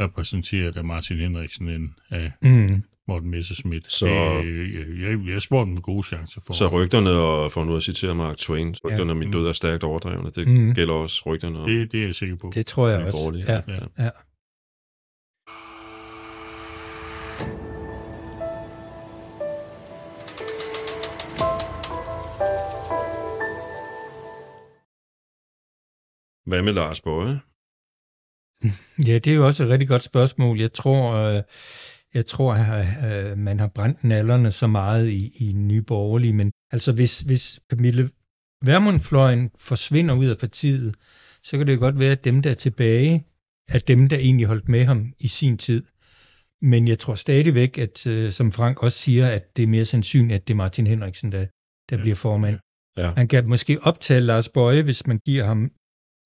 repræsenteret 0.00 0.76
af 0.76 0.84
Martin 0.84 1.16
Henriksen 1.16 1.68
end 1.68 1.90
af 2.10 2.32
mm. 2.42 2.82
Morten 3.08 3.30
Messerschmidt. 3.30 3.92
Så, 3.92 4.06
øh, 4.44 5.02
jeg, 5.02 5.18
jeg 5.26 5.42
spurgte 5.42 5.70
dem 5.70 5.80
gode 5.80 6.06
chancer 6.06 6.40
for. 6.46 6.52
Så 6.52 6.68
rygterne, 6.68 7.10
og 7.10 7.52
for 7.52 7.64
nu 7.64 7.76
at 7.76 7.82
citere 7.82 8.14
Mark 8.14 8.36
Twain, 8.36 8.74
rygterne 8.84 9.04
ja. 9.04 9.10
om 9.10 9.16
min 9.16 9.30
død 9.30 9.46
er 9.46 9.52
stærkt 9.52 9.84
overdrevne, 9.84 10.30
det 10.30 10.48
mm. 10.48 10.74
gælder 10.74 10.94
også 10.94 11.22
rygterne 11.26 11.58
om 11.58 11.68
det, 11.68 11.92
det 11.92 12.02
er 12.02 12.06
jeg 12.06 12.14
sikker 12.14 12.36
på. 12.36 12.50
Det 12.54 12.66
tror 12.66 12.88
jeg 12.88 13.06
også. 13.06 13.44
Ja. 13.48 13.60
Ja. 13.68 14.04
ja. 14.04 14.10
Hvad 26.52 26.62
med 26.62 26.72
Lars 26.72 27.00
Bøge? 27.00 27.40
Ja, 29.08 29.14
det 29.18 29.26
er 29.26 29.34
jo 29.34 29.46
også 29.46 29.64
et 29.64 29.68
rigtig 29.68 29.88
godt 29.88 30.02
spørgsmål. 30.02 30.60
Jeg 30.60 30.72
tror, 30.72 31.12
øh, 31.12 31.42
jeg 32.14 32.26
tror, 32.26 32.54
at 32.54 33.30
øh, 33.30 33.38
man 33.38 33.60
har 33.60 33.66
brændt 33.66 34.04
nallerne 34.04 34.52
så 34.52 34.66
meget 34.66 35.08
i, 35.08 35.32
i 35.48 35.52
Nye 35.52 35.82
Borgerlige, 35.82 36.32
men 36.32 36.52
altså 36.72 36.92
hvis, 36.92 37.20
hvis 37.20 37.60
Pernille 37.68 38.10
Værmundfløjen 38.64 39.50
forsvinder 39.58 40.14
ud 40.14 40.26
af 40.26 40.38
partiet, 40.38 40.94
så 41.42 41.58
kan 41.58 41.66
det 41.66 41.78
godt 41.78 41.98
være, 41.98 42.12
at 42.12 42.24
dem, 42.24 42.42
der 42.42 42.50
er 42.50 42.54
tilbage, 42.54 43.26
er 43.68 43.78
dem, 43.78 44.08
der 44.08 44.16
egentlig 44.16 44.46
holdt 44.46 44.68
med 44.68 44.84
ham 44.84 45.12
i 45.18 45.28
sin 45.28 45.58
tid. 45.58 45.84
Men 46.62 46.88
jeg 46.88 46.98
tror 46.98 47.14
stadigvæk, 47.14 47.78
at 47.78 48.06
øh, 48.06 48.32
som 48.32 48.52
Frank 48.52 48.82
også 48.82 48.98
siger, 48.98 49.28
at 49.28 49.56
det 49.56 49.62
er 49.62 49.66
mere 49.66 49.84
sandsynligt, 49.84 50.34
at 50.34 50.48
det 50.48 50.54
er 50.54 50.58
Martin 50.58 50.86
Henriksen, 50.86 51.32
der, 51.32 51.46
der 51.90 51.96
ja. 51.96 52.02
bliver 52.02 52.16
formand. 52.16 52.58
Ja. 52.96 53.12
Man 53.16 53.28
kan 53.28 53.48
måske 53.48 53.78
optage 53.82 54.20
Lars 54.20 54.48
Bøje, 54.48 54.82
hvis 54.82 55.06
man 55.06 55.18
giver 55.26 55.44
ham 55.44 55.70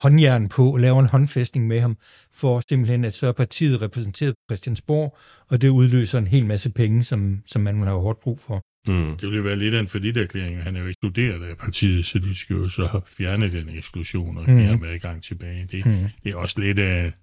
håndjern 0.01 0.49
på 0.49 0.73
og 0.73 0.79
laver 0.79 0.99
en 0.99 1.07
håndfæstning 1.07 1.67
med 1.67 1.79
ham, 1.79 1.97
for 2.33 2.61
simpelthen, 2.69 3.05
at 3.05 3.13
så 3.13 3.27
er 3.27 3.31
partiet 3.31 3.81
repræsenteret 3.81 4.33
på 4.33 4.55
Christiansborg, 4.55 5.17
og 5.49 5.61
det 5.61 5.69
udløser 5.69 6.17
en 6.17 6.27
hel 6.27 6.45
masse 6.45 6.71
penge, 6.71 7.03
som, 7.03 7.41
som 7.45 7.61
man 7.61 7.81
har 7.81 7.93
hårdt 7.93 8.19
brug 8.19 8.39
for. 8.39 8.61
Mm. 8.87 9.17
Det 9.17 9.29
ville 9.29 9.43
være 9.43 9.55
lidt 9.55 9.75
af 9.75 9.79
en 9.79 9.87
forlitterklæring, 9.87 10.63
han 10.63 10.75
er 10.75 10.81
jo 10.81 10.87
ekskluderet 10.87 11.43
af 11.43 11.57
partiet, 11.57 12.05
så 12.05 12.19
de 12.19 12.35
skal 12.35 12.55
jo 12.55 12.69
så 12.69 12.85
have 12.85 13.01
fjernet 13.05 13.51
den 13.51 13.69
eksklusion 13.69 14.37
og 14.37 14.43
mm. 14.47 14.55
give 14.55 14.67
ham 14.67 14.83
adgang 14.83 15.23
tilbage. 15.23 15.67
Det, 15.71 15.85
mm. 15.85 16.05
det 16.23 16.31
er 16.31 16.35
også 16.35 16.59
lidt 16.59 16.79
af, 16.79 17.13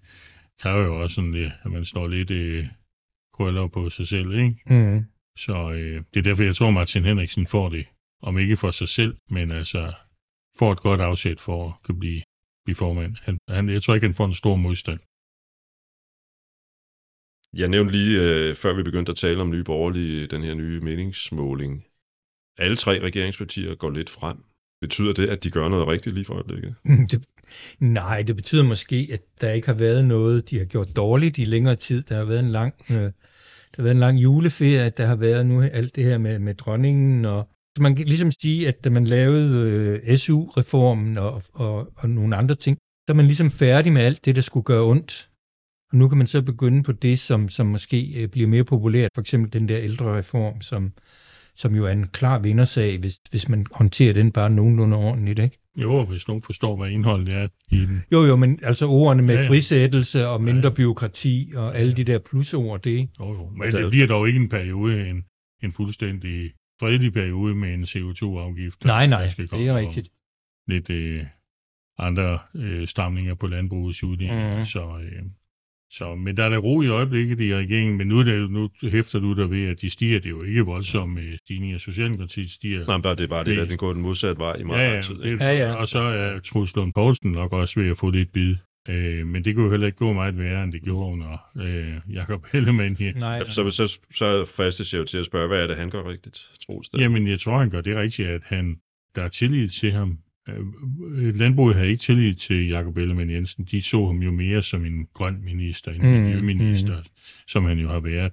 kræver 0.61 0.85
jo 0.85 1.03
også 1.03 1.15
sådan, 1.15 1.53
at 1.63 1.71
man 1.71 1.85
står 1.85 2.09
lidt 2.09 2.31
øh, 2.31 2.67
krøller 3.35 3.67
på 3.67 3.91
sig 3.91 4.09
selv, 4.09 4.33
ikke? 4.33 4.57
Mm. 4.67 5.05
Så 5.39 5.71
øh, 5.71 6.03
det 6.15 6.21
er 6.21 6.23
derfor, 6.23 6.43
jeg 6.43 6.57
tror, 6.57 6.71
Martin 6.71 7.05
Henriksen 7.05 7.47
får 7.47 7.69
det, 7.69 7.87
om 8.23 8.39
ikke 8.39 8.57
for 8.57 8.71
sig 8.71 8.89
selv, 8.89 9.17
men 9.31 9.51
altså 9.51 9.93
får 10.59 10.73
et 10.73 10.81
godt 10.81 11.01
afsæt 11.01 11.41
for 11.41 11.69
at 11.69 11.73
kunne 11.85 11.99
blive, 11.99 12.23
blive 12.65 12.77
formand. 12.77 13.17
Han, 13.23 13.39
han, 13.49 13.69
jeg 13.69 13.83
tror 13.83 13.95
ikke, 13.95 14.07
han 14.07 14.15
får 14.15 14.27
en 14.27 14.35
stor 14.35 14.57
modstand. 14.57 15.01
Jeg 17.61 17.69
nævnte 17.69 17.93
lige, 17.93 18.13
øh, 18.23 18.55
før 18.57 18.75
vi 18.77 18.83
begyndte 18.83 19.11
at 19.11 19.17
tale 19.17 19.41
om 19.41 19.51
nye 19.51 19.65
borgerlige, 19.65 20.27
den 20.27 20.43
her 20.43 20.55
nye 20.55 20.81
meningsmåling. 20.81 21.85
Alle 22.59 22.77
tre 22.77 23.01
regeringspartier 23.01 23.75
går 23.75 23.91
lidt 23.91 24.11
frem. 24.11 24.37
Betyder 24.81 25.13
det, 25.13 25.29
at 25.29 25.45
de 25.45 25.51
gør 25.51 25.69
noget 25.69 25.89
rigtigt 25.89 26.15
lige 26.15 26.25
for 26.25 26.35
øjeblikket? 26.35 26.75
Det, 27.11 27.25
nej, 27.79 28.23
det 28.23 28.37
betyder 28.37 28.65
måske, 28.65 29.09
at 29.13 29.21
der 29.41 29.51
ikke 29.53 29.67
har 29.67 29.75
været 29.75 30.05
noget, 30.05 30.51
de 30.51 30.59
har 30.59 30.65
gjort 30.65 30.97
dårligt 30.97 31.39
i 31.39 31.45
længere 31.45 31.77
tid. 31.77 32.03
Der 32.03 32.17
har 32.17 32.25
været 32.25 32.41
en 32.41 32.51
lang, 32.51 32.75
øh, 32.91 32.97
der 32.97 33.77
har 33.77 33.83
været 33.83 33.95
en 33.95 34.01
lang 34.01 34.19
juleferie, 34.19 34.91
der 34.91 35.07
har 35.07 35.17
været 35.17 35.47
nu 35.47 35.63
alt 35.63 35.97
det 35.97 36.05
her 36.05 36.19
med, 36.19 36.39
med 36.39 36.55
dronningen, 36.55 37.25
og 37.25 37.49
så 37.77 37.83
man 37.83 37.97
kan 37.97 38.07
ligesom 38.07 38.31
sige, 38.31 38.69
at 38.69 38.85
da 38.85 38.91
man 38.91 39.05
lavede 39.05 39.69
øh, 40.07 40.17
SU-reformen 40.17 41.19
og, 41.19 41.43
og, 41.53 41.89
og 41.97 42.11
nogle 42.11 42.37
andre 42.37 42.55
ting, 42.55 42.79
så 42.79 43.13
er 43.13 43.15
man 43.15 43.27
ligesom 43.27 43.51
færdig 43.51 43.93
med 43.93 44.03
alt 44.03 44.25
det, 44.25 44.37
der 44.37 44.43
skulle 44.43 44.65
gøre 44.65 44.85
ondt 44.85 45.29
og 45.95 45.99
nu 45.99 46.09
kan 46.09 46.19
man 46.19 46.27
så 46.27 46.43
begynde 46.43 46.83
på 46.83 46.93
det, 46.93 47.19
som, 47.19 47.49
som 47.49 47.67
måske 47.67 48.23
øh, 48.23 48.29
bliver 48.29 48.49
mere 48.49 48.65
populært, 48.65 49.11
for 49.15 49.21
eksempel 49.21 49.53
den 49.53 49.69
der 49.69 49.79
ældre 49.79 50.19
reform, 50.19 50.61
som, 50.61 50.93
som 51.57 51.75
jo 51.75 51.85
er 51.85 51.93
en 51.93 52.07
klar 52.07 52.39
vindersag, 52.39 52.99
hvis, 52.99 53.21
hvis 53.31 53.49
man 53.49 53.67
håndterer 53.73 54.13
den 54.13 54.33
bare 54.33 54.51
nogenlunde 54.51 54.97
ordentligt, 54.97 55.39
ikke? 55.39 55.59
Jo, 55.77 56.05
hvis 56.05 56.29
nogen 56.29 56.43
forstår, 56.43 56.77
hvad 56.77 56.91
indholdet 56.91 57.35
er 57.35 57.49
i 57.71 57.77
den. 57.77 58.03
Jo, 58.13 58.25
jo, 58.25 58.37
men 58.37 58.59
altså 58.63 58.87
ordene 58.87 59.23
med 59.23 59.35
ja, 59.35 59.43
ja. 59.43 59.49
frisættelse 59.49 60.29
og 60.29 60.43
mindre 60.43 60.69
ja. 60.69 60.75
byråkrati 60.75 61.53
og 61.57 61.77
alle 61.77 61.93
de 61.93 62.05
der 62.05 62.19
plusord, 62.19 62.83
det... 62.83 63.09
Jo, 63.21 63.33
jo, 63.33 63.51
men 63.57 63.73
det 63.73 63.91
bliver 63.91 64.07
dog 64.07 64.29
ikke 64.29 64.41
en 64.41 64.49
periode, 64.49 65.09
en, 65.09 65.25
en 65.63 65.73
fuldstændig 65.73 66.53
fredelig 66.81 67.13
periode 67.13 67.55
med 67.55 67.75
en 67.75 67.85
CO2-afgift. 67.85 68.85
Nej, 68.85 69.07
nej, 69.07 69.31
det 69.37 69.53
er 69.69 69.77
rigtigt. 69.77 70.09
Lidt 70.69 70.91
øh, 70.91 71.25
andre 71.99 72.39
øh, 72.55 72.89
stamninger 72.89 73.35
på 73.35 73.47
landbrugets 73.47 74.03
uddeling, 74.03 74.59
mm. 74.59 74.65
så... 74.65 75.01
Øh, 75.03 75.23
så, 75.91 76.15
men 76.15 76.37
der 76.37 76.45
er 76.45 76.49
der 76.49 76.59
ro 76.59 76.83
i 76.83 76.89
øjeblikket 76.89 77.41
i 77.41 77.55
regeringen, 77.55 77.97
men 77.99 78.07
nu, 78.07 78.19
er 78.19 78.23
det, 78.23 78.51
nu 78.51 78.71
hæfter 78.83 79.19
du 79.19 79.35
der 79.35 79.47
ved, 79.47 79.69
at 79.69 79.81
de 79.81 79.91
stiger. 79.91 80.19
Det 80.19 80.27
er 80.27 80.31
jo 80.31 80.43
ikke 80.43 80.63
voldsomme 80.63 81.21
øh, 81.21 81.39
stigninger. 81.39 81.79
Socialdemokratiet 81.79 82.51
stiger. 82.51 82.87
Nej, 82.87 82.99
bare 82.99 83.17
det 83.17 83.25
er 83.25 83.29
bare 83.29 83.45
det, 83.45 83.59
at 83.59 83.69
den 83.69 83.77
går 83.77 83.93
den 83.93 84.03
modsatte 84.03 84.39
vej 84.39 84.57
i 84.57 84.65
meget 84.65 84.89
ja, 84.89 84.95
ja, 84.95 85.03
tid. 85.03 85.15
Det, 85.15 85.41
ja, 85.41 85.53
ja. 85.53 85.73
Og 85.73 85.89
så 85.89 85.99
er 85.99 86.39
Truls 86.39 86.77
Lund 86.77 86.93
Poulsen 86.93 87.33
nok 87.33 87.53
også 87.53 87.81
ved 87.81 87.91
at 87.91 87.99
få 87.99 88.11
lidt 88.11 88.33
bid. 88.33 88.57
Øh, 88.89 89.27
men 89.27 89.45
det 89.45 89.55
kunne 89.55 89.65
jo 89.65 89.71
heller 89.71 89.87
ikke 89.87 89.99
gå 89.99 90.13
meget 90.13 90.39
værre, 90.39 90.65
end 90.65 90.73
det 90.73 90.83
gjorde 90.83 91.13
under 91.13 91.51
øh, 91.57 92.15
Jacob 92.15 92.47
Hellemann 92.53 92.97
her. 92.97 93.13
Nej, 93.13 93.39
nej. 93.39 93.47
Så, 93.47 93.71
så, 93.71 93.99
så 94.15 94.53
fristes 94.57 94.93
jeg 94.93 95.01
jo 95.01 95.05
til 95.05 95.19
at 95.19 95.27
spørge, 95.27 95.49
hvad 95.49 95.63
er 95.63 95.67
det, 95.67 95.77
han 95.77 95.91
gør 95.91 96.11
rigtigt, 96.11 96.51
Troels? 96.67 96.91
Jamen, 96.99 97.29
jeg 97.29 97.41
tror, 97.41 97.59
han 97.59 97.71
gør 97.71 97.81
det 97.81 97.97
rigtigt, 97.97 98.29
at 98.29 98.43
han, 98.45 98.77
der 99.17 99.23
er 99.23 99.29
tillid 99.29 99.69
til 99.69 99.93
ham. 99.93 100.19
Øh, 100.49 101.35
landbruget 101.35 101.75
havde 101.75 101.89
ikke 101.89 102.01
tillid 102.01 102.35
til 102.35 102.69
Jakob 102.69 102.97
Ellemann 102.97 103.31
Jensen. 103.31 103.65
De 103.71 103.83
så 103.83 104.07
ham 104.07 104.17
jo 104.17 104.31
mere 104.31 104.63
som 104.63 104.85
en 104.85 105.07
grøn 105.15 105.45
minister, 105.45 105.93
en 105.93 106.03
mm, 106.03 106.09
miljøminister, 106.09 106.97
mm. 106.99 107.05
som 107.47 107.65
han 107.65 107.79
jo 107.79 107.89
har 107.89 108.01
været 108.01 108.33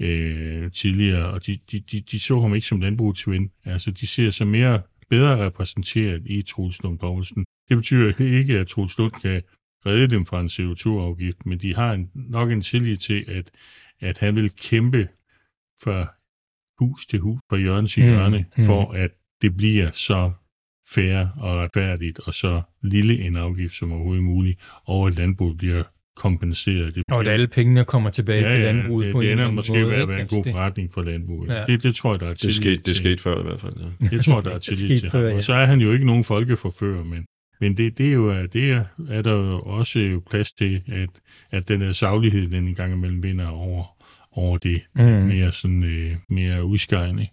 øh, 0.00 0.70
tidligere, 0.72 1.30
og 1.30 1.46
de, 1.46 1.58
de, 1.72 1.80
de, 1.80 2.00
de 2.00 2.20
så 2.20 2.40
ham 2.40 2.54
ikke 2.54 2.66
som 2.66 2.80
landbrugets 2.80 3.28
ven. 3.28 3.50
Altså, 3.64 3.90
de 3.90 4.06
ser 4.06 4.30
sig 4.30 4.46
mere 4.46 4.82
bedre 5.10 5.46
repræsenteret 5.46 6.22
i 6.26 6.42
Troels 6.42 6.82
Lund 6.82 6.98
Poulsen. 6.98 7.44
Det 7.68 7.76
betyder 7.76 8.22
ikke, 8.22 8.58
at 8.58 8.66
Troels 8.66 8.98
Lund 8.98 9.12
kan 9.22 9.42
redde 9.86 10.08
dem 10.08 10.26
fra 10.26 10.40
en 10.40 10.46
CO2-afgift, 10.46 11.46
men 11.46 11.58
de 11.58 11.74
har 11.74 11.92
en, 11.92 12.10
nok 12.14 12.50
en 12.50 12.62
tillid 12.62 12.96
til, 12.96 13.24
at, 13.28 13.50
at 14.00 14.18
han 14.18 14.34
vil 14.34 14.50
kæmpe 14.56 15.08
fra 15.82 16.14
hus 16.78 17.06
til 17.06 17.18
hus, 17.18 17.40
fra 17.50 17.56
hjørne 17.56 17.88
til 17.88 18.02
mm, 18.02 18.08
hjørne, 18.08 18.46
mm, 18.56 18.64
for 18.64 18.92
at 18.92 19.10
det 19.42 19.56
bliver 19.56 19.90
så 19.92 20.32
fair 20.94 21.26
og 21.36 21.58
retfærdigt, 21.58 22.18
og 22.18 22.34
så 22.34 22.62
lille 22.82 23.20
en 23.20 23.36
afgift 23.36 23.74
som 23.74 23.92
overhovedet 23.92 24.24
muligt, 24.24 24.60
og 24.84 25.06
at 25.06 25.16
landbruget 25.16 25.58
bliver 25.58 25.82
kompenseret. 26.16 26.94
Det 26.94 27.02
og 27.10 27.20
at 27.20 27.28
alle 27.28 27.46
pengene 27.46 27.84
kommer 27.84 28.10
tilbage 28.10 28.42
ja, 28.42 28.54
til 28.54 28.64
landbruget 28.64 29.06
det, 29.06 29.14
på 29.14 29.22
det 29.22 29.32
en 29.32 29.38
ender 29.38 29.50
måske 29.50 29.72
måde, 29.72 29.86
ved 29.86 29.94
at 29.94 30.08
være 30.08 30.20
en 30.20 30.26
god 30.26 30.44
forretning 30.52 30.92
for 30.92 31.02
landbruget. 31.02 31.50
Ja. 31.50 31.64
Det, 31.66 31.82
det 31.82 31.94
tror 31.94 32.12
jeg, 32.12 32.20
der 32.20 32.28
er 32.28 32.34
det 32.34 32.54
skete, 32.54 32.82
det 32.82 32.96
skete 32.96 33.22
før 33.22 33.40
i 33.40 33.42
hvert 33.42 33.60
fald. 33.60 33.74
Ja. 33.76 34.16
Det 34.16 34.24
tror 34.24 34.34
jeg, 34.34 34.44
der 34.44 34.54
er 34.54 34.58
tillid 34.58 35.00
til 35.00 35.10
før, 35.10 35.28
ja. 35.28 35.36
Og 35.36 35.44
så 35.44 35.54
er 35.54 35.66
han 35.66 35.80
jo 35.80 35.92
ikke 35.92 36.06
nogen 36.06 36.24
folkeforfører, 36.24 37.04
men, 37.04 37.26
men 37.60 37.76
det, 37.76 37.98
det, 37.98 38.08
er 38.08 38.12
jo, 38.12 38.46
det 38.46 38.70
er, 38.70 38.84
er 39.08 39.22
der 39.22 39.32
jo 39.32 39.60
også 39.60 40.20
plads 40.30 40.52
til, 40.52 40.82
at, 40.86 41.10
at 41.50 41.68
den 41.68 41.82
her 41.82 41.92
saglighed, 41.92 42.50
den 42.50 42.68
en 42.68 42.74
gang 42.74 42.92
imellem 42.92 43.22
vinder 43.22 43.48
over, 43.48 43.84
over 44.32 44.58
det 44.58 44.82
mm. 44.94 45.02
mere, 45.02 45.52
sådan, 45.52 45.84
øh, 45.84 46.16
mere 46.28 46.64
udskejende. 46.64 47.28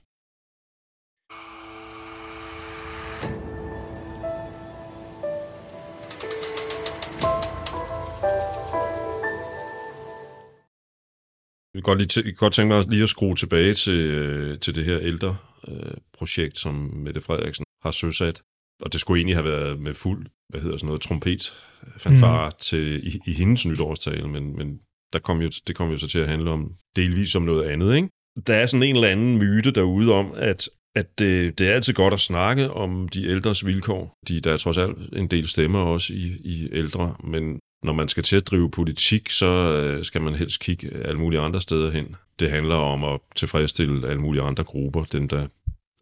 Jeg 11.74 11.84
kan 11.84 11.96
godt, 11.96 12.16
lige 12.16 12.36
godt 12.36 12.54
tænke 12.54 12.76
mig 12.76 12.86
lige 12.90 13.04
at 13.04 13.10
skrue 13.10 13.36
tilbage 13.36 13.74
til, 13.74 14.00
øh, 14.12 14.60
til 14.60 14.76
det 14.76 14.86
her 14.86 15.00
ældre 15.02 15.38
øh, 15.68 15.98
projekt, 16.14 16.60
som 16.60 16.74
Mette 16.74 17.22
Frederiksen 17.22 17.66
har 17.82 17.92
søsat. 17.92 18.42
Og 18.82 18.94
det 18.94 19.02
skulle 19.02 19.20
egentlig 19.20 19.36
have 19.36 19.46
været 19.46 19.80
med 19.80 19.94
fuld, 19.94 20.26
hvad 20.50 20.62
hedder 20.62 20.78
sådan 20.78 20.88
noget, 20.88 21.02
trompet 21.02 21.54
fanfare 21.98 22.50
mm. 22.50 22.56
til, 22.60 23.08
i, 23.08 23.20
i 23.28 23.34
hendes 23.34 23.66
nytårstale, 23.66 24.28
men, 24.28 24.56
men 24.56 24.80
der 25.14 25.20
kom 25.20 25.42
jo, 25.42 25.50
det 25.68 25.76
kom 25.76 25.92
jo 25.92 25.98
så 25.98 26.08
til 26.08 26.20
at 26.20 26.28
handle 26.28 26.52
om 26.52 26.72
delvis 26.96 27.36
om 27.36 27.44
noget 27.44 27.64
andet, 27.64 27.96
ikke? 27.96 28.10
Der 28.48 28.56
er 28.56 28.66
sådan 28.66 28.84
en 28.84 28.96
eller 28.96 29.08
anden 29.08 29.38
myte 29.38 29.72
derude 29.72 30.14
om, 30.14 30.32
at, 30.36 30.70
at 30.96 31.20
det, 31.20 31.60
det 31.60 31.70
er 31.70 31.74
altid 31.74 31.94
godt 31.94 32.14
at 32.14 32.20
snakke 32.20 32.72
om 32.72 33.10
de 33.10 33.28
ældres 33.28 33.66
vilkår. 33.66 34.14
De, 34.28 34.42
der 34.42 34.54
er 34.54 34.58
trods 34.58 34.78
alt 34.78 34.98
en 35.16 35.28
del 35.28 35.48
stemmer 35.48 35.80
også 35.80 36.14
i, 36.14 36.38
i 36.46 36.70
ældre, 36.72 37.16
men 37.24 37.60
når 37.84 37.94
man 37.94 38.08
skal 38.08 38.24
til 38.24 38.36
at 38.36 38.48
drive 38.48 38.72
politik, 38.72 39.30
så 39.30 39.46
øh, 39.46 40.06
skal 40.06 40.22
man 40.22 40.36
helst 40.36 40.60
kigge 40.60 40.90
alle 40.90 41.20
mulige 41.20 41.40
andre 41.40 41.62
steder 41.62 41.92
hen. 41.92 42.16
Det 42.40 42.50
handler 42.50 42.76
om 42.76 43.04
at 43.04 43.20
tilfredsstille 43.36 44.08
alle 44.08 44.22
mulige 44.22 44.44
andre 44.44 44.64
grupper, 44.64 45.04
dem 45.04 45.28
der 45.28 45.40
er 45.40 45.48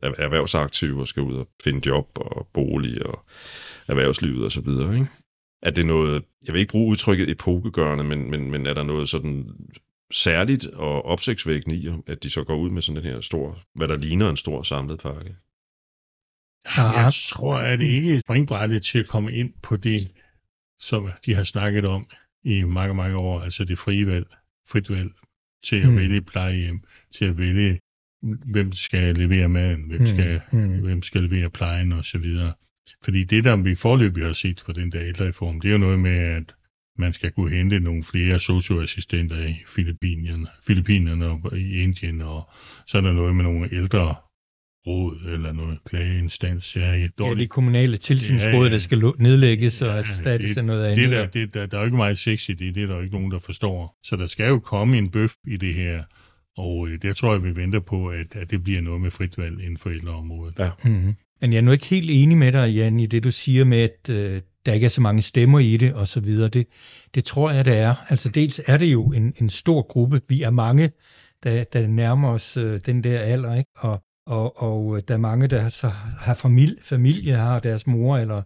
erhvervsaktive 0.03 1.01
og 1.01 1.07
skal 1.07 1.23
ud 1.23 1.35
og 1.35 1.47
finde 1.63 1.87
job 1.87 2.07
og 2.15 2.47
bolig 2.53 3.05
og 3.05 3.25
erhvervslivet 3.87 4.45
osv. 4.45 4.67
Ikke? 4.67 5.07
Er 5.61 5.71
det 5.71 5.85
noget, 5.85 6.23
jeg 6.45 6.53
vil 6.53 6.59
ikke 6.59 6.71
bruge 6.71 6.91
udtrykket 6.91 7.29
epokegørende, 7.29 8.03
men, 8.03 8.31
men, 8.31 8.51
men 8.51 8.65
er 8.65 8.73
der 8.73 8.83
noget 8.83 9.09
sådan 9.09 9.49
særligt 10.11 10.65
og 10.65 11.05
opsigtsvækkende 11.05 11.75
i, 11.75 11.89
at 12.07 12.23
de 12.23 12.29
så 12.29 12.43
går 12.43 12.55
ud 12.55 12.69
med 12.69 12.81
sådan 12.81 13.03
den 13.03 13.11
her 13.11 13.21
stor, 13.21 13.59
hvad 13.75 13.87
der 13.87 13.97
ligner 13.97 14.29
en 14.29 14.37
stor 14.37 14.63
samlet 14.63 14.99
pakke? 14.99 15.35
Jeg 16.77 17.11
tror, 17.29 17.55
at 17.55 17.79
det 17.79 17.85
ikke 17.85 18.15
er 18.15 18.19
springbrættet 18.19 18.83
til 18.83 18.99
at 18.99 19.07
komme 19.07 19.31
ind 19.31 19.53
på 19.61 19.77
det 19.77 20.01
som 20.79 21.09
de 21.25 21.35
har 21.35 21.43
snakket 21.43 21.85
om 21.85 22.09
i 22.43 22.63
mange, 22.63 22.93
mange 22.93 23.17
år, 23.17 23.41
altså 23.41 23.63
det 23.65 23.79
frie 23.79 24.07
valg, 24.07 24.25
frit 24.69 24.89
valg 24.89 25.11
til 25.63 25.75
at 25.75 25.89
mm. 25.89 25.95
vælge 25.95 26.21
plejehjem, 26.21 26.83
til 27.15 27.25
at 27.25 27.37
vælge, 27.37 27.79
hvem 28.23 28.71
skal 28.71 29.15
levere 29.15 29.49
maden, 29.49 29.83
hvem, 29.87 30.01
mm. 30.01 30.07
skal, 30.07 30.41
mm. 30.51 30.79
hvem 30.79 31.03
skal 31.03 31.23
levere 31.23 31.49
plejen 31.49 31.93
osv. 31.93 32.25
Fordi 33.03 33.23
det, 33.23 33.43
der 33.43 33.55
vi 33.55 33.75
forløbig 33.75 34.25
har 34.25 34.33
set 34.33 34.61
for 34.61 34.73
den 34.73 34.91
der 34.91 35.01
ældrereform, 35.03 35.61
det 35.61 35.67
er 35.67 35.71
jo 35.71 35.77
noget 35.77 35.99
med, 35.99 36.17
at 36.17 36.53
man 36.97 37.13
skal 37.13 37.31
kunne 37.31 37.51
hente 37.55 37.79
nogle 37.79 38.03
flere 38.03 38.39
socioassistenter 38.39 39.47
i 39.47 39.55
Filippinerne, 39.67 40.47
Filippinerne 40.67 41.25
og 41.25 41.57
i 41.57 41.83
Indien, 41.83 42.21
og 42.21 42.49
så 42.87 42.97
er 42.97 43.01
der 43.01 43.13
noget 43.13 43.35
med 43.35 43.43
nogle 43.43 43.73
ældre 43.73 44.15
råd 44.87 45.33
eller 45.33 45.51
noget 45.51 45.77
klageinstans. 45.85 46.75
Ja, 46.75 46.93
ja, 46.95 47.07
det 47.35 47.49
kommunale 47.49 47.97
tilsynsråd, 47.97 48.51
ja, 48.51 48.63
ja. 48.63 48.69
der 48.69 48.77
skal 48.77 49.01
nedlægges 49.17 49.81
og 49.81 49.97
erstattes 49.97 50.57
af 50.57 50.65
noget 50.65 50.85
andet. 50.85 50.97
Det 50.97 51.11
der, 51.11 51.27
det, 51.27 51.53
der, 51.53 51.65
der 51.65 51.77
er 51.77 51.81
jo 51.81 51.85
ikke 51.85 51.97
meget 51.97 52.17
sex 52.17 52.49
i 52.49 52.53
det, 52.53 52.75
det 52.75 52.83
er 52.83 52.87
der 52.87 52.95
jo 52.95 53.01
ikke 53.01 53.15
nogen, 53.15 53.31
der 53.31 53.39
forstår. 53.39 53.99
Så 54.03 54.15
der 54.15 54.27
skal 54.27 54.47
jo 54.47 54.59
komme 54.59 54.97
en 54.97 55.11
bøf 55.11 55.33
i 55.47 55.57
det 55.57 55.73
her, 55.73 56.03
og 56.57 56.87
øh, 56.87 57.01
det 57.01 57.17
tror 57.17 57.33
jeg, 57.33 57.43
vi 57.43 57.55
venter 57.55 57.79
på, 57.79 58.07
at, 58.07 58.35
at 58.35 58.51
det 58.51 58.63
bliver 58.63 58.81
noget 58.81 59.01
med 59.01 59.11
frit 59.11 59.37
valg 59.37 59.59
inden 59.59 59.77
for 59.77 59.89
ældreområdet. 59.89 60.55
Ja. 60.59 60.69
Mm-hmm. 60.83 61.13
Men 61.41 61.53
jeg 61.53 61.57
er 61.57 61.61
nu 61.61 61.71
ikke 61.71 61.85
helt 61.85 62.09
enig 62.11 62.37
med 62.37 62.51
dig, 62.51 62.73
Jan, 62.73 62.99
i 62.99 63.05
det 63.05 63.23
du 63.23 63.31
siger 63.31 63.65
med, 63.65 63.77
at 63.79 64.09
øh, 64.09 64.41
der 64.65 64.73
ikke 64.73 64.85
er 64.85 64.89
så 64.89 65.01
mange 65.01 65.21
stemmer 65.21 65.59
i 65.59 65.77
det 65.77 65.93
og 65.93 66.07
så 66.07 66.19
videre. 66.19 66.49
Det, 66.49 66.67
det 67.15 67.25
tror 67.25 67.51
jeg, 67.51 67.65
det 67.65 67.77
er. 67.77 67.95
Altså 68.09 68.29
dels 68.29 68.61
er 68.67 68.77
det 68.77 68.85
jo 68.85 69.11
en, 69.11 69.33
en 69.41 69.49
stor 69.49 69.81
gruppe. 69.81 70.21
Vi 70.27 70.41
er 70.41 70.49
mange, 70.49 70.91
der, 71.43 71.63
der 71.63 71.87
nærmer 71.87 72.29
os 72.29 72.57
øh, 72.57 72.79
den 72.85 73.03
der 73.03 73.19
alder, 73.19 73.55
ikke? 73.55 73.71
Og, 73.77 74.03
og, 74.25 74.61
og 74.61 75.07
der 75.07 75.13
er 75.13 75.17
mange, 75.17 75.47
der 75.47 75.69
så 75.69 75.87
har 76.19 76.33
familie, 76.33 76.77
familie 76.81 77.35
har 77.35 77.59
deres 77.59 77.87
mor 77.87 78.17
eller, 78.17 78.41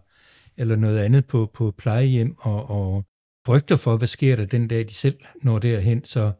eller 0.56 0.76
noget 0.76 0.98
andet 0.98 1.26
på, 1.26 1.50
på 1.54 1.74
plejehjem 1.78 2.34
og, 2.38 2.70
og 2.70 3.04
frygter 3.46 3.76
for, 3.76 3.96
hvad 3.96 4.08
sker 4.08 4.36
der 4.36 4.44
den 4.44 4.68
dag, 4.68 4.88
de 4.88 4.94
selv 4.94 5.18
når 5.42 5.58
derhen. 5.58 6.04
Så 6.04 6.32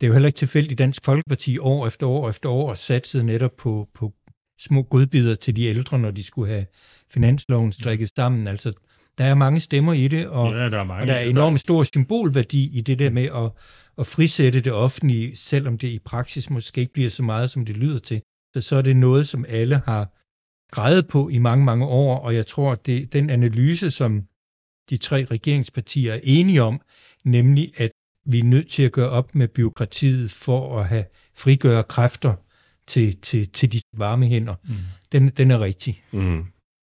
det 0.00 0.06
er 0.06 0.08
jo 0.08 0.12
heller 0.12 0.26
ikke 0.26 0.36
tilfældigt, 0.36 0.78
Dansk 0.78 1.04
Folkeparti 1.04 1.58
år 1.58 1.86
efter 1.86 2.06
år 2.06 2.28
efter 2.28 2.48
år 2.48 2.74
satsede 2.74 3.24
netop 3.24 3.56
på, 3.56 3.88
på 3.94 4.12
små 4.58 4.82
godbidder 4.82 5.34
til 5.34 5.56
de 5.56 5.64
ældre, 5.64 5.98
når 5.98 6.10
de 6.10 6.22
skulle 6.22 6.48
have 6.48 6.66
finansloven 7.10 7.72
strikket 7.72 8.10
sammen. 8.16 8.46
Altså, 8.46 8.72
der 9.18 9.24
er 9.24 9.34
mange 9.34 9.60
stemmer 9.60 9.92
i 9.92 10.08
det, 10.08 10.28
og, 10.28 10.52
Ja, 10.52 10.70
der 10.70 10.78
er 10.78 10.84
mange. 10.84 11.02
og 11.02 11.06
der 11.06 11.14
er 11.14 11.20
enormt 11.20 11.60
stor 11.60 11.82
symbolværdi 11.84 12.78
i 12.78 12.80
det 12.80 12.98
der 12.98 13.10
med 13.10 13.24
at, 13.24 13.50
at 13.98 14.06
frisætte 14.06 14.60
det 14.60 14.72
offentlige, 14.72 15.36
selvom 15.36 15.78
det 15.78 15.88
i 15.88 15.98
praksis 15.98 16.50
måske 16.50 16.80
ikke 16.80 16.92
bliver 16.92 17.10
så 17.10 17.22
meget, 17.22 17.50
som 17.50 17.64
det 17.66 17.76
lyder 17.76 17.98
til. 17.98 18.22
Så, 18.54 18.60
så 18.60 18.76
er 18.76 18.82
det 18.82 18.96
noget, 18.96 19.28
som 19.28 19.44
alle 19.48 19.82
har 19.84 20.12
grejet 20.72 21.08
på 21.08 21.28
i 21.28 21.38
mange, 21.38 21.64
mange 21.64 21.86
år, 21.86 22.18
og 22.18 22.34
jeg 22.34 22.46
tror, 22.46 22.72
at 22.72 22.86
det, 22.86 23.12
den 23.12 23.30
analyse, 23.30 23.90
som 23.90 24.22
de 24.90 24.96
tre 24.96 25.24
regeringspartier 25.24 26.12
er 26.12 26.20
enige 26.22 26.62
om, 26.62 26.80
nemlig 27.24 27.72
at 27.76 27.90
vi 28.26 28.38
er 28.38 28.44
nødt 28.44 28.68
til 28.68 28.82
at 28.82 28.92
gøre 28.92 29.10
op 29.10 29.34
med 29.34 29.48
byråkratiet 29.48 30.32
for 30.32 30.80
at 30.80 30.88
have 30.88 31.04
frigøre 31.34 31.84
kræfter 31.84 32.34
til, 32.86 33.20
til, 33.20 33.48
til 33.52 33.72
de 33.72 33.80
varme 33.96 34.26
hænder, 34.26 34.54
Mm. 34.64 34.74
den, 35.12 35.28
den 35.28 35.50
er 35.50 35.60
rigtig. 35.60 36.04
Mm. 36.12 36.44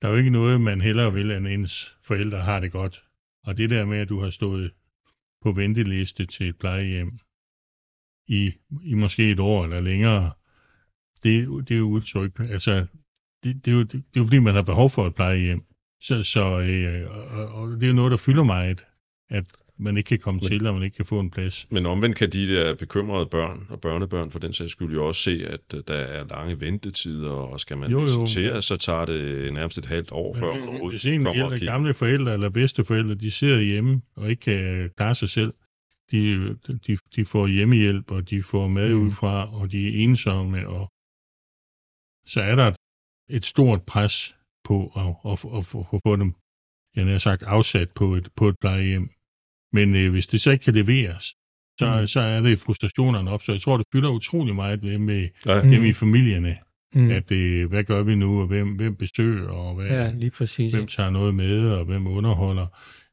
Der 0.02 0.08
er 0.08 0.12
jo 0.12 0.18
ikke 0.18 0.30
noget, 0.30 0.60
man 0.60 0.80
hellere 0.80 1.12
vil, 1.12 1.30
end 1.30 1.46
ens 1.48 1.96
forældre 2.02 2.40
har 2.40 2.60
det 2.60 2.72
godt. 2.72 3.02
Og 3.46 3.56
det 3.58 3.70
der 3.70 3.84
med, 3.84 3.98
at 3.98 4.08
du 4.08 4.20
har 4.20 4.30
stået 4.30 4.72
på 5.42 5.52
venteliste 5.52 6.26
til 6.26 6.48
et 6.48 6.58
plejehjem 6.58 7.18
i, 8.28 8.52
i 8.82 8.94
måske 8.94 9.30
et 9.30 9.40
år 9.40 9.64
eller 9.64 9.80
længere, 9.80 10.32
det, 11.22 11.38
er 11.38 11.42
jo- 11.44 11.60
det 11.60 11.74
er 11.74 11.78
jo 11.78 11.84
udtryk. 11.88 12.38
Altså, 12.50 12.86
det, 13.44 13.64
det, 13.64 13.70
er 13.70 13.74
jo, 13.76 13.82
det, 13.82 13.92
det 13.92 13.98
er 14.16 14.20
jo 14.20 14.24
fordi, 14.24 14.38
man 14.38 14.54
har 14.54 14.62
behov 14.62 14.90
for 14.90 15.06
et 15.06 15.14
plejehjem. 15.14 15.64
Så, 16.00 16.22
så 16.22 16.60
øh, 16.60 17.10
og, 17.38 17.48
og 17.48 17.70
det 17.70 17.82
er 17.82 17.88
jo 17.88 17.94
noget, 17.94 18.10
der 18.10 18.16
fylder 18.16 18.44
meget, 18.44 18.84
at 19.30 19.44
man 19.78 19.96
ikke 19.96 20.08
kan 20.08 20.18
komme 20.18 20.38
Men- 20.38 20.48
til, 20.48 20.66
og 20.66 20.74
man 20.74 20.82
ikke 20.82 20.96
kan 20.96 21.04
få 21.04 21.20
en 21.20 21.30
plads. 21.30 21.66
Men 21.70 21.86
omvendt 21.86 22.16
kan 22.16 22.30
de 22.30 22.48
der 22.54 22.74
bekymrede 22.74 23.26
børn 23.26 23.66
og 23.70 23.80
børnebørn 23.80 24.30
for 24.30 24.38
den 24.38 24.52
sags 24.52 24.72
skyld 24.72 24.92
jo 24.92 25.06
også 25.06 25.22
se, 25.22 25.46
at 25.46 25.60
øh, 25.74 25.82
der 25.88 25.94
er 25.94 26.24
lange 26.26 26.60
ventetider, 26.60 27.30
og 27.30 27.60
skal 27.60 27.78
man 27.78 27.90
Jo, 27.90 28.00
jo. 28.00 28.04
visitere, 28.04 28.62
så 28.62 28.76
tager 28.76 29.04
det 29.04 29.52
nærmest 29.52 29.78
et 29.78 29.86
halvt 29.86 30.12
år 30.12 30.34
før 30.34 30.46
man 30.46 30.60
Men 30.60 30.68
overhovedet 30.68 30.92
hvis 31.00 31.04
en 31.14 31.26
eller 31.26 31.50
kigger. 31.50 31.72
gamle 31.72 31.94
forældre 31.94 32.32
eller 32.32 32.50
bedsteforældre, 32.50 33.14
de 33.14 33.30
sidder 33.30 33.60
hjemme 33.60 34.02
og 34.16 34.30
ikke 34.30 34.40
kan 34.40 34.90
klare 34.96 35.14
sig 35.14 35.28
selv, 35.28 35.52
de, 36.10 36.54
de, 36.86 36.98
de 37.16 37.24
får 37.24 37.46
hjemmehjælp, 37.46 38.10
og 38.10 38.30
de 38.30 38.42
får 38.42 38.68
mad 38.68 38.94
Mm. 38.94 39.02
udefra, 39.02 39.54
og 39.60 39.72
de 39.72 39.88
er 39.88 40.04
ensomme, 40.04 40.68
og 40.68 40.88
så 42.26 42.40
er 42.40 42.54
der 42.54 42.66
et, 42.68 42.76
et 43.28 43.44
stort 43.44 43.82
pres 43.82 44.34
på 44.64 44.92
at, 44.96 45.32
at, 45.32 45.44
at, 45.44 45.74
at, 45.74 45.86
at 45.94 46.00
få 46.06 46.16
dem, 46.16 46.32
jeg 46.96 47.06
har 47.06 47.18
sagt, 47.18 47.42
afsat 47.42 47.88
på 47.94 48.14
et, 48.14 48.28
på 48.36 48.48
et 48.48 48.56
plejehjem. 48.60 49.08
Men 49.74 49.96
øh, 49.96 50.10
hvis 50.10 50.26
det 50.26 50.40
så 50.40 50.50
ikke 50.50 50.64
kan 50.64 50.74
leveres, 50.74 51.24
så, 51.80 52.00
Mm. 52.00 52.06
så 52.06 52.20
er 52.20 52.40
det 52.40 52.58
frustrationerne 52.58 53.30
op. 53.30 53.42
Så 53.42 53.52
jeg 53.52 53.60
tror, 53.60 53.76
det 53.76 53.86
fylder 53.92 54.10
utrolig 54.10 54.54
meget 54.54 54.82
ved 54.82 54.98
med 54.98 55.28
Ja, 55.46 55.62
Mm. 55.62 55.70
hjemme 55.70 55.88
i 55.88 55.92
familierne, 55.92 56.56
Mm. 56.94 57.10
at 57.10 57.32
øh, 57.32 57.68
hvad 57.68 57.84
gør 57.84 58.02
vi 58.02 58.14
nu, 58.14 58.40
og 58.40 58.46
hvem, 58.46 58.68
hvem 58.68 58.96
besøger, 58.96 59.48
og 59.48 59.74
hvad, 59.74 59.86
Ja, 59.86 60.12
lige 60.12 60.30
præcis. 60.30 60.74
hvem 60.74 60.86
tager 60.86 61.10
noget 61.10 61.34
med, 61.34 61.70
og 61.70 61.84
hvem 61.84 62.06
underholder. 62.06 62.66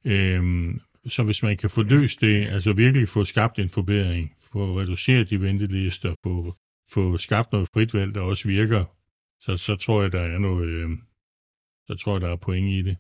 Øhm, 0.06 0.80
så 1.08 1.24
hvis 1.24 1.44
man 1.44 1.58
kan 1.58 1.70
få 1.70 1.84
løst 1.84 2.22
det, 2.22 2.46
altså 2.48 2.74
virkelig 2.74 3.08
få 3.10 3.26
skabt 3.26 3.60
en 3.60 3.70
forbedring, 3.70 4.32
få 4.52 4.80
reduceret 4.80 5.30
de 5.30 5.42
ventelister, 5.42 6.14
få, 6.24 6.56
få 6.94 7.18
skabt 7.18 7.52
noget 7.52 7.68
frit 7.74 7.94
valg, 7.94 8.16
der 8.16 8.22
også 8.22 8.48
virker, 8.48 8.86
så, 9.40 9.58
så 9.58 9.76
tror 9.76 10.02
jeg, 10.02 10.12
der 10.12 10.22
er 10.22 10.38
noget, 10.40 10.68
øh, 10.68 10.90
så 11.88 11.96
tror 11.96 12.14
jeg, 12.14 12.22
der 12.22 12.30
er 12.30 12.36
point 12.36 12.70
i 12.70 12.82
det. 12.82 12.98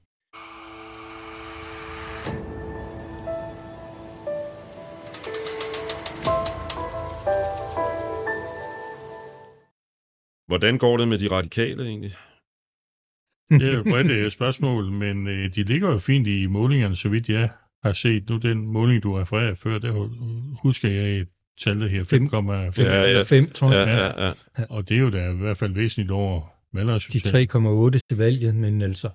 Hvordan 10.51 10.77
går 10.77 10.97
det 10.97 11.07
med 11.07 11.17
de 11.19 11.27
radikale 11.31 11.83
egentlig? 11.85 12.11
Det 13.59 13.67
er 13.67 13.73
jo 13.73 13.79
et 13.79 13.85
bredt 13.85 14.11
øh, 14.11 14.31
spørgsmål, 14.31 14.91
men 14.91 15.27
øh, 15.27 15.55
de 15.55 15.63
ligger 15.63 15.91
jo 15.91 15.97
fint 15.99 16.27
i 16.27 16.45
målingerne, 16.45 16.95
så 16.95 17.09
vidt 17.09 17.29
jeg 17.29 17.49
har 17.83 17.93
set. 17.93 18.29
Nu 18.29 18.37
den 18.37 18.67
måling, 18.67 19.03
du 19.03 19.13
refererede 19.15 19.55
før, 19.55 19.77
der 19.77 19.91
hu- 19.91 20.55
husker 20.63 20.89
jeg 20.89 21.17
et 21.19 21.27
tal 21.63 21.79
der 21.81 21.87
her, 21.87 22.03
5,5. 22.03 22.81
Ja, 22.81 23.01
ja. 23.17 23.45
Tror 23.53 23.73
jeg. 23.73 23.87
Ja, 23.87 24.23
ja, 24.25 24.27
ja. 24.27 24.33
Og 24.69 24.89
det 24.89 24.97
er 24.97 25.01
jo 25.01 25.09
da 25.09 25.31
i 25.31 25.35
hvert 25.35 25.57
fald 25.57 25.73
væsentligt 25.73 26.11
over 26.11 26.39
De 26.41 26.77
valgresultatet. 26.77 27.55
3,8 27.95 27.99
til 28.09 28.17
valget, 28.17 28.55
men 28.55 28.81
altså, 28.81 29.09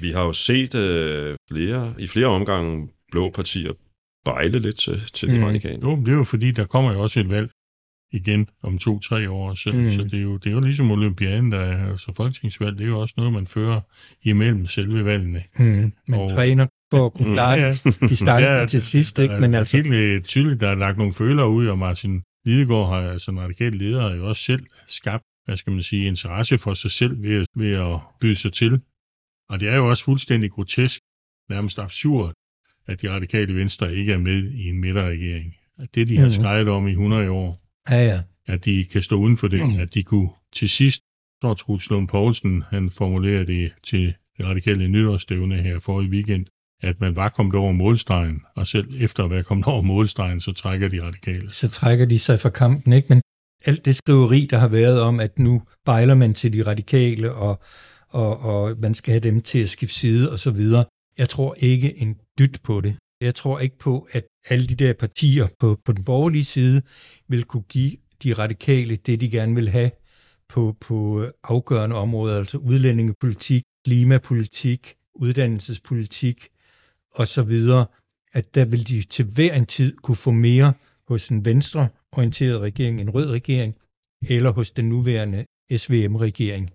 Vi 0.00 0.10
har 0.10 0.24
jo 0.24 0.32
set 0.32 0.74
øh, 0.74 1.36
flere, 1.50 1.94
i 1.98 2.06
flere 2.06 2.26
omgange 2.26 2.88
blå 3.10 3.30
partier 3.30 3.72
bejle 4.24 4.58
lidt 4.58 4.78
til, 4.78 5.00
til 5.12 5.28
de 5.28 5.38
Mm. 5.38 5.44
radikale. 5.44 5.78
Jo, 5.82 5.96
det 5.96 6.08
er 6.08 6.12
jo 6.16 6.24
fordi, 6.24 6.50
der 6.50 6.64
kommer 6.64 6.92
jo 6.92 7.00
også 7.00 7.20
et 7.20 7.28
valg 7.28 7.50
igen 8.12 8.48
om 8.62 8.78
to-tre 8.78 9.30
år, 9.30 9.54
så, 9.54 9.72
Mm. 9.72 9.78
mm. 9.78 9.90
så 9.90 10.02
det, 10.02 10.14
er 10.14 10.22
jo, 10.22 10.36
det 10.36 10.46
er 10.46 10.54
jo 10.54 10.60
ligesom 10.60 10.90
olympiaden, 10.90 11.52
der 11.52 11.58
er, 11.58 11.90
altså 11.90 12.12
folketingsvalg, 12.16 12.78
det 12.78 12.84
er 12.84 12.88
jo 12.88 13.00
også 13.00 13.14
noget, 13.16 13.32
man 13.32 13.46
fører 13.46 13.80
imellem 14.22 14.66
selve 14.66 15.04
valgene. 15.04 15.42
hmm, 15.56 15.92
man 16.08 16.20
Og- 16.20 16.34
træner 16.34 16.66
for 16.90 17.06
at 17.06 17.12
kunne 17.12 17.28
Mm. 17.28 17.34
klare 17.34 17.50
Ja, 17.58 17.66
ja, 17.66 17.72
distancen 18.08 18.28
Ja, 18.28 18.66
til 18.66 18.82
sidst, 18.82 19.18
ikke? 19.18 19.34
Men 19.40 19.54
altså, 19.54 19.76
Helt 19.76 19.92
øh, 19.94 20.22
tydeligt, 20.22 20.60
der 20.60 20.68
er 20.68 20.74
lagt 20.74 20.98
nogle 20.98 21.12
følere 21.12 21.48
ud, 21.50 21.66
og 21.66 21.78
Martin 21.78 22.22
Lidegaard 22.44 22.88
har 22.88 23.18
som 23.18 23.36
radikal 23.38 23.72
leder 23.72 24.14
jo 24.16 24.28
også 24.28 24.42
selv 24.42 24.66
skabt, 24.86 25.24
hvad 25.44 25.56
skal 25.56 25.72
man 25.72 25.82
sige, 25.82 26.06
interesse 26.06 26.58
for 26.58 26.74
sig 26.74 26.90
selv 26.90 27.22
ved, 27.22 27.46
ved 27.56 27.72
at 27.72 28.00
byde 28.20 28.36
sig 28.36 28.52
til. 28.52 28.80
Og 29.48 29.60
det 29.60 29.68
er 29.68 29.76
jo 29.76 29.90
også 29.90 30.04
fuldstændig 30.04 30.50
grotesk, 30.50 31.00
nærmest 31.50 31.78
absurd, 31.78 32.32
at 32.86 33.02
de 33.02 33.10
radikale 33.10 33.54
venstre 33.54 33.94
ikke 33.96 34.12
er 34.12 34.18
med 34.18 34.50
i 34.50 34.68
en 34.68 34.80
midterregering. 34.80 35.54
At 35.78 35.94
det, 35.94 36.08
de 36.08 36.16
har 36.16 36.24
Mhm. 36.24 36.32
skrevet 36.32 36.68
om 36.68 36.86
i 36.88 36.90
100 36.90 37.30
år, 37.30 37.61
ja, 37.90 38.04
ja. 38.04 38.20
at 38.46 38.64
de 38.64 38.84
kan 38.84 39.02
stå 39.02 39.16
uden 39.16 39.36
for 39.36 39.48
det, 39.48 39.60
Mm. 39.68 39.78
at 39.80 39.94
de 39.94 40.02
kunne 40.02 40.28
til 40.52 40.68
sidst, 40.68 41.02
tror 41.42 41.54
Truls 41.54 41.90
Lund 41.90 42.08
Poulsen, 42.08 42.62
han 42.70 42.90
formulerede 42.90 43.46
det 43.46 43.72
til 43.84 44.14
det 44.38 44.46
radikale 44.46 44.88
nytårsstævne 44.88 45.62
her 45.62 45.78
forrige 45.78 46.10
weekend, 46.10 46.46
at 46.82 47.00
man 47.00 47.16
var 47.16 47.28
kommet 47.28 47.54
over 47.54 47.72
målstregen, 47.72 48.40
og 48.56 48.66
selv 48.66 48.88
efter 49.00 49.24
at 49.24 49.30
være 49.30 49.42
kommet 49.42 49.66
over 49.72 49.82
målstregen, 49.82 50.40
så 50.40 50.52
trækker 50.52 50.88
de 50.88 51.02
radikale. 51.02 51.52
så 51.52 51.68
trækker 51.68 52.06
de 52.06 52.18
sig 52.18 52.40
fra 52.40 52.50
kampen, 52.50 52.92
ikke? 52.92 53.06
Men 53.08 53.22
alt 53.64 53.84
det 53.84 53.96
skriveri, 53.96 54.46
der 54.50 54.58
har 54.58 54.68
været 54.68 55.00
om, 55.00 55.20
at 55.20 55.38
nu 55.38 55.62
bejler 55.84 56.14
man 56.14 56.34
til 56.34 56.52
de 56.52 56.62
radikale, 56.66 57.32
og, 57.32 57.62
og, 58.08 58.40
og 58.40 58.76
man 58.78 58.94
skal 58.94 59.12
have 59.12 59.20
dem 59.20 59.40
til 59.42 59.58
at 59.62 59.68
skifte 59.68 59.94
side 59.94 60.32
og 60.32 60.38
så 60.38 60.50
videre. 60.50 60.84
Jeg 61.18 61.28
tror 61.28 61.54
ikke 61.58 61.98
en 62.02 62.16
dyt 62.38 62.60
på 62.64 62.80
det. 62.80 62.96
Jeg 63.20 63.34
tror 63.34 63.58
ikke 63.58 63.78
på, 63.78 64.08
at 64.12 64.24
alle 64.48 64.66
de 64.66 64.74
der 64.74 64.92
partier 64.92 65.48
på, 65.60 65.80
på 65.84 65.92
den 65.92 66.04
borgerlige 66.04 66.44
side 66.44 66.82
vil 67.28 67.44
kunne 67.44 67.62
give 67.62 67.96
de 68.22 68.32
radikale 68.32 68.96
det, 68.96 69.20
de 69.20 69.30
gerne 69.30 69.54
vil 69.54 69.68
have 69.68 69.90
på, 70.48 70.76
på 70.80 71.26
afgørende 71.44 71.96
områder, 71.96 72.38
altså 72.38 72.58
udlændingepolitik, 72.58 73.62
klimapolitik, 73.84 74.94
uddannelsespolitik 75.14 76.48
og 77.14 77.28
så 77.28 77.42
videre, 77.42 77.86
at 78.32 78.54
der 78.54 78.64
vil 78.64 78.88
de 78.88 79.02
til 79.02 79.24
hver 79.24 79.54
en 79.54 79.66
tid 79.66 79.96
kunne 79.96 80.16
få 80.16 80.30
mere 80.30 80.72
hos 81.08 81.28
en 81.28 81.44
venstreorienteret 81.44 82.60
regering, 82.60 83.00
en 83.00 83.10
rød 83.10 83.30
regering, 83.30 83.74
eller 84.28 84.52
hos 84.52 84.70
den 84.70 84.88
nuværende 84.88 85.44
SVM-regering. 85.76 86.70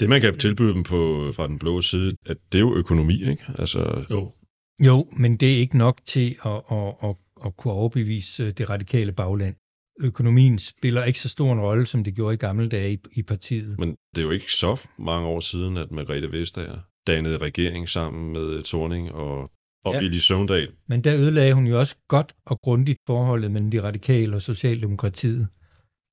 Det, 0.00 0.08
man 0.08 0.20
kan 0.20 0.38
tilbyde 0.38 0.74
dem 0.74 0.82
på, 0.82 1.32
fra 1.36 1.46
den 1.46 1.58
blå 1.58 1.82
side, 1.82 2.16
at 2.26 2.36
det 2.52 2.58
er 2.58 2.62
jo 2.62 2.76
økonomi, 2.76 3.30
ikke? 3.30 3.44
Altså, 3.58 4.06
Jo, 4.10 4.32
Jo, 4.80 5.06
men 5.12 5.36
det 5.36 5.52
er 5.54 5.56
ikke 5.58 5.78
nok 5.78 6.00
til 6.04 6.36
at, 6.44 6.62
at, 6.70 6.94
at, 7.02 7.16
at 7.46 7.56
kunne 7.56 7.74
overbevise 7.74 8.50
det 8.50 8.70
radikale 8.70 9.12
bagland. 9.12 9.54
Økonomien 10.00 10.58
spiller 10.58 11.04
ikke 11.04 11.20
så 11.20 11.28
stor 11.28 11.52
en 11.52 11.60
rolle, 11.60 11.86
som 11.86 12.04
det 12.04 12.14
gjorde 12.14 12.34
i 12.34 12.36
gamle 12.36 12.68
dage 12.68 12.92
i, 12.92 12.98
i 13.12 13.22
partiet. 13.22 13.78
men 13.78 13.96
det 14.14 14.20
er 14.20 14.24
jo 14.24 14.30
ikke 14.30 14.52
så 14.52 14.86
mange 14.98 15.28
år 15.28 15.40
siden, 15.40 15.76
at 15.76 15.90
Margrethe 15.90 16.32
Vestager 16.32 16.78
dannede 17.06 17.38
regering 17.38 17.88
sammen 17.88 18.32
med 18.32 18.62
Torning 18.62 19.12
og, 19.12 19.50
og 19.84 19.92
Ja. 19.92 19.92
ja. 19.92 20.00
Billy 20.00 20.18
Søvndal. 20.18 20.72
Men 20.88 21.04
der 21.04 21.16
ødelagde 21.16 21.54
hun 21.54 21.66
jo 21.66 21.78
også 21.78 21.96
godt 22.08 22.34
og 22.46 22.60
grundigt 22.60 22.98
forholdet 23.06 23.50
mellem 23.50 23.70
de 23.70 23.82
radikale 23.82 24.36
og 24.36 24.42
Socialdemokratiet. 24.42 25.48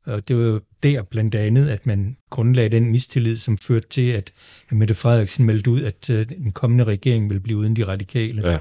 Og 0.05 0.27
det 0.27 0.35
var 0.37 0.43
jo 0.43 0.61
der 0.83 1.03
blandt 1.03 1.35
andet, 1.35 1.69
at 1.69 1.85
man 1.85 2.17
grundlagde 2.29 2.69
den 2.69 2.91
mistillid, 2.91 3.37
som 3.37 3.57
førte 3.57 3.87
til, 3.89 4.11
at 4.11 4.33
Mette 4.71 4.95
Frederiksen 4.95 5.45
meldte 5.45 5.71
ud, 5.71 5.81
at 5.81 6.09
øh, 6.09 6.29
den 6.29 6.51
kommende 6.51 6.83
regering 6.83 7.29
ville 7.29 7.41
blive 7.41 7.57
uden 7.57 7.75
de 7.75 7.87
radikale. 7.87 8.47
Ja. 8.47 8.59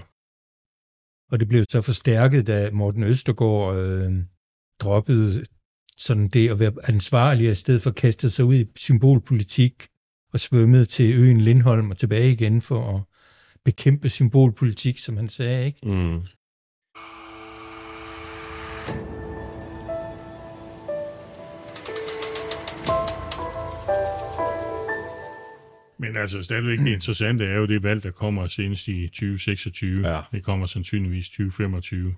Og 1.33 1.41
det 1.41 1.49
blev 1.49 1.65
så 1.71 1.81
forstærket, 1.81 2.47
da 2.47 2.71
Morten 2.71 3.05
Østergaard 3.05 3.77
øh, 3.77 4.13
droppede 4.81 5.45
sådan 5.97 6.29
det 6.29 6.51
at 6.51 6.59
være 6.59 6.73
ansvarlig, 6.85 7.47
og 7.47 7.53
i 7.53 7.55
stedet 7.55 7.83
for 7.83 7.91
kastet 7.91 8.33
sig 8.33 8.45
ud 8.45 8.55
i 8.55 8.67
symbolpolitik 8.77 9.87
og 10.33 10.41
svømmede 10.41 10.85
til 10.85 11.19
øen 11.19 11.41
Lindholm 11.41 11.91
og 11.91 11.99
tilbage 11.99 12.33
igen 12.33 12.63
for 12.63 12.97
at 12.97 13.03
bekæmpe 13.65 14.09
symbolpolitik, 14.09 14.99
som 14.99 15.17
han 15.17 15.29
sagde. 15.29 15.67
Ikke? 15.67 15.89
Mm. 15.89 16.21
Men 26.01 26.17
altså 26.17 26.43
stadigvæk 26.43 26.79
det 26.79 26.93
interessante 26.93 27.45
er 27.45 27.57
jo 27.57 27.67
det 27.67 27.83
valg, 27.83 28.03
der 28.03 28.11
kommer 28.11 28.47
senest 28.47 28.89
i 28.89 29.09
2026. 29.09 30.09
Ja. 30.09 30.21
Det 30.33 30.45
kommer 30.45 30.67
sandsynligvis 30.67 31.29
2025. 31.29 32.15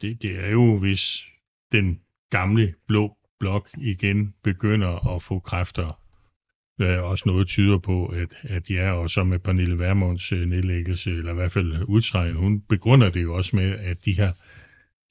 Det, 0.00 0.22
det 0.22 0.44
er 0.44 0.50
jo, 0.50 0.78
hvis 0.78 1.24
den 1.72 2.00
gamle 2.30 2.74
blå 2.88 3.16
blok 3.40 3.68
igen 3.78 4.34
begynder 4.42 5.14
at 5.16 5.22
få 5.22 5.38
kræfter. 5.38 6.00
Der 6.78 6.86
er 6.86 7.00
også 7.00 7.22
noget 7.26 7.46
tyder 7.46 7.78
på, 7.78 8.06
at, 8.06 8.28
at 8.42 8.70
ja, 8.70 8.92
og 8.92 9.10
så 9.10 9.24
med 9.24 9.38
Pernille 9.38 9.78
Vermunds 9.78 10.32
øh, 10.32 10.48
nedlæggelse, 10.48 11.10
eller 11.10 11.32
i 11.32 11.34
hvert 11.34 11.52
fald 11.52 11.84
udtræden, 11.88 12.36
hun 12.36 12.60
begrunder 12.60 13.10
det 13.10 13.22
jo 13.22 13.34
også 13.34 13.56
med, 13.56 13.78
at 13.78 14.04
de 14.04 14.18
har 14.18 14.36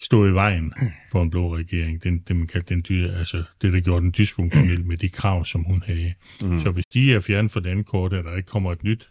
stået 0.02 0.30
i 0.32 0.34
vejen 0.34 0.74
for 1.12 1.24
en 1.24 1.30
blå 1.30 1.56
regering. 1.56 2.04
Den, 2.04 2.20
det, 2.20 2.36
man 2.36 2.48
kaldte 2.48 2.76
den 2.76 2.86
dyr, 2.90 3.12
altså 3.12 3.44
det, 3.62 3.74
der 3.74 3.80
gjorde 3.80 4.02
den 4.02 4.14
dysfunktionel 4.18 4.86
med 4.86 4.98
de 4.98 5.10
krav, 5.10 5.46
som 5.46 5.64
hun 5.64 5.82
havde. 5.82 6.14
Mm. 6.42 6.60
Så 6.60 6.72
hvis 6.72 6.86
de 6.86 7.14
er 7.14 7.20
fjernet 7.20 7.52
fra 7.52 7.60
den 7.60 7.84
kort, 7.84 8.14
at 8.14 8.26
der 8.26 8.36
ikke 8.36 8.48
kommer 8.48 8.72
et 8.72 8.84
nyt 8.84 9.10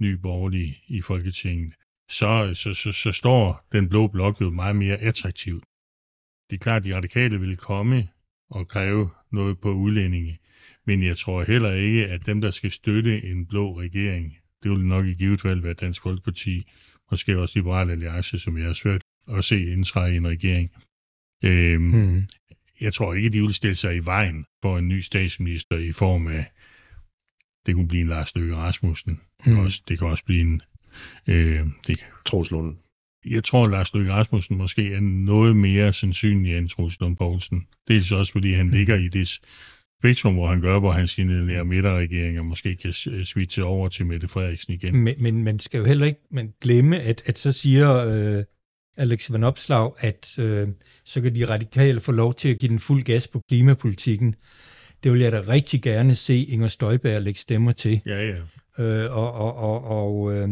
ny 0.00 0.12
borgerlig 0.12 0.82
i 0.88 1.00
Folketinget, 1.00 1.74
så, 2.10 2.50
så, 2.54 2.74
så, 2.74 2.92
så 2.92 3.12
står 3.12 3.66
den 3.72 3.88
blå 3.88 4.06
blok 4.06 4.40
jo 4.40 4.50
meget 4.50 4.76
mere 4.76 4.96
attraktivt. 4.96 5.64
Det 6.50 6.56
er 6.56 6.60
klart, 6.60 6.82
at 6.82 6.84
de 6.84 6.96
radikale 6.96 7.40
vil 7.40 7.56
komme 7.56 8.08
og 8.50 8.68
kræve 8.68 9.10
noget 9.32 9.60
på 9.60 9.72
udlændinge, 9.72 10.38
men 10.86 11.02
jeg 11.02 11.16
tror 11.16 11.44
heller 11.44 11.72
ikke, 11.72 12.06
at 12.06 12.26
dem, 12.26 12.40
der 12.40 12.50
skal 12.50 12.70
støtte 12.70 13.24
en 13.24 13.46
blå 13.46 13.80
regering, 13.80 14.36
det 14.62 14.70
vil 14.70 14.86
nok 14.86 15.06
i 15.06 15.14
givet 15.14 15.40
fald 15.40 15.60
være 15.60 15.74
Dansk 15.74 16.02
Folkeparti, 16.02 16.66
måske 17.10 17.38
også 17.38 17.58
Liberale 17.58 17.92
Alliance, 17.92 18.38
som 18.38 18.58
jeg 18.58 18.66
har 18.66 18.72
svært 18.72 19.02
at 19.28 19.44
se 19.44 19.64
indtræde 19.72 20.14
i 20.14 20.16
en 20.16 20.26
regering. 20.28 20.70
Øhm, 21.44 21.90
Hmm. 21.92 22.22
jeg 22.80 22.92
tror 22.94 23.14
ikke, 23.14 23.28
de 23.28 23.40
vil 23.40 23.54
stille 23.54 23.76
sig 23.76 23.96
i 23.96 24.00
vejen 24.04 24.44
for 24.62 24.78
en 24.78 24.88
ny 24.88 25.00
statsminister 25.00 25.76
i 25.78 25.92
form 25.92 26.26
af, 26.26 26.44
det 27.66 27.74
kunne 27.74 27.88
blive 27.88 28.00
en 28.02 28.08
Lars 28.08 28.34
Løkke 28.36 28.56
Rasmussen. 28.56 29.12
Det 29.14 29.44
kan, 29.44 29.52
Mm. 29.52 29.58
også, 29.58 29.82
det 29.88 29.98
kan 29.98 30.08
også 30.08 30.24
blive 30.24 30.40
en, 30.40 30.62
øh, 31.26 31.66
det, 31.86 32.06
Troels 32.26 32.50
Lund. 32.50 32.76
jeg 33.26 33.44
tror, 33.44 33.68
Lars 33.68 33.94
Løkke 33.94 34.12
Rasmussen 34.12 34.56
måske 34.56 34.92
er 34.94 35.00
noget 35.00 35.56
mere 35.56 35.92
sandsynlig 35.92 36.56
end 36.58 36.68
Troels 36.68 37.00
Lund 37.00 37.16
Poulsen. 37.16 37.66
Dels 37.88 38.12
også, 38.12 38.32
fordi 38.32 38.52
han 38.52 38.70
ligger 38.70 38.94
i 38.96 39.08
det 39.08 39.40
spektrum, 40.00 40.34
hvor 40.34 40.48
han 40.48 40.60
gør, 40.60 40.78
hvor 40.78 40.92
han 40.92 41.08
signalerer 41.08 41.64
midterregeringer 41.64 42.42
måske 42.42 42.76
kan 42.76 42.92
switche 43.24 43.64
over 43.64 43.88
til 43.88 44.06
Mette 44.06 44.28
Frederiksen 44.28 44.72
igen. 44.74 44.96
Men, 44.96 45.14
men 45.22 45.44
man 45.44 45.58
skal 45.58 45.78
jo 45.78 45.84
heller 45.84 46.06
ikke 46.06 46.20
man 46.30 46.52
glemme, 46.60 47.00
at, 47.00 47.22
at 47.26 47.38
så 47.38 47.52
siger 47.52 47.96
øh, 47.96 48.44
Alex 48.96 49.30
Van 49.32 49.44
Opslag, 49.44 49.92
at 49.98 50.38
øh, 50.38 50.68
så 51.04 51.20
kan 51.20 51.34
de 51.34 51.48
radikale 51.48 52.00
få 52.00 52.12
lov 52.12 52.34
til 52.34 52.48
at 52.48 52.58
give 52.58 52.68
den 52.68 52.78
fuld 52.78 53.02
gas 53.02 53.28
på 53.28 53.40
klimapolitikken. 53.48 54.34
Det 55.02 55.12
vil 55.12 55.20
jeg 55.20 55.32
da 55.32 55.40
rigtig 55.40 55.82
gerne 55.82 56.14
se 56.14 56.44
Inger 56.44 56.68
Støjberg 56.68 57.22
lægge 57.22 57.40
stemmer 57.40 57.72
til. 57.72 58.02
Ja, 58.06 58.22
ja. 58.22 58.36
Øh, 58.78 59.16
og 59.16 59.32
og, 59.32 59.54
og, 59.56 59.84
og 59.84 60.34
øh, 60.34 60.48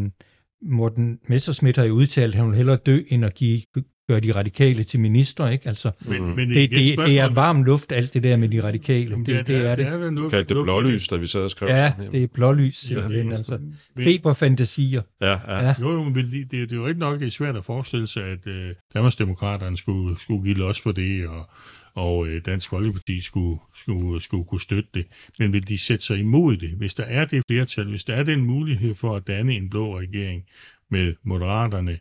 Morten 0.63 1.19
Messerschmidt 1.29 1.77
har 1.77 1.85
jo 1.85 1.95
udtalt, 1.95 2.35
at 2.35 2.41
han 2.41 2.49
vil 2.49 2.57
hellere 2.57 2.77
dø, 2.77 3.03
end 3.09 3.25
at 3.25 3.35
give, 3.35 3.63
gøre 4.09 4.21
de 4.21 4.33
radikale 4.35 4.85
til 4.85 5.01
minister. 5.01 5.49
Ikke? 5.49 5.69
Altså, 5.69 5.91
Men, 6.01 6.37
men 6.37 6.51
det, 6.51 6.71
det, 6.71 6.99
det 6.99 7.19
er 7.19 7.29
varm 7.29 7.63
luft, 7.63 7.93
alt 7.93 8.15
det 8.15 8.23
der 8.23 8.37
med 8.37 8.49
de 8.49 8.63
radikale. 8.63 9.11
Jamen, 9.11 9.27
Det, 9.27 9.47
det 9.47 9.67
er 9.67 9.75
det. 9.77 10.01
vel 10.01 10.13
noget- 10.13 10.33
Kaldte 10.33 10.55
det 10.55 10.65
blålys, 10.65 11.09
da 11.09 11.17
vi 11.17 11.27
sad 11.27 11.41
og 11.45 11.51
skrev 11.51 11.69
Ja, 11.69 11.93
sådan 11.99 12.13
det 12.13 12.23
er 12.23 12.27
blålys 12.27 12.83
Ja, 12.83 12.89
simpelthen. 12.89 13.31
det- 13.31 13.37
Altså, 13.37 13.59
feberfantasier. 13.99 15.03
Ja, 15.21 15.27
ja. 15.31 15.67
Ja. 15.67 15.75
Jo, 15.81 15.93
jo, 15.93 16.03
men 16.05 16.15
det, 16.15 16.33
det, 16.33 16.51
det 16.51 16.73
er 16.73 16.77
jo 16.77 16.87
rigtig 16.87 16.99
nok, 17.01 17.21
det 17.21 17.27
er 17.27 17.31
svært 17.31 17.57
at 17.57 17.65
forestille 17.65 18.07
sig, 18.07 18.23
at 18.23 18.47
øh, 18.47 18.75
Danmarksdemokraterne 18.95 19.77
skulle, 19.77 20.17
skulle 20.21 20.45
give 20.45 20.55
los 20.55 20.81
på 20.81 20.93
det, 20.93 21.27
og, 21.29 21.49
og 21.95 22.29
øh, 22.29 22.43
Dansk 22.47 22.69
Folkeparti 22.71 23.21
skulle, 23.21 23.59
skulle, 23.77 24.23
skulle 24.23 24.45
kunne 24.45 24.61
støtte 24.61 24.89
det. 24.95 25.07
Men 25.39 25.53
vil 25.53 25.69
de 25.69 25.79
sætte 25.79 26.05
sig 26.05 26.19
imod 26.19 26.57
det? 26.57 26.69
Hvis 26.71 26.95
der 26.95 27.05
er 27.05 27.25
det 27.25 27.43
flertal, 27.51 27.89
hvis 27.91 28.05
der 28.05 28.15
er 28.15 28.23
den 28.23 28.45
mulighed 28.45 28.95
for 28.95 29.17
at 29.17 29.27
danne 29.27 29.53
en 29.55 29.71
blå 29.71 29.99
regering 29.99 30.45
med 30.91 31.15
Moderaterne, 31.23 31.99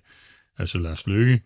altså 0.58 0.78
Lars 0.78 1.08
Løkke, 1.08 1.42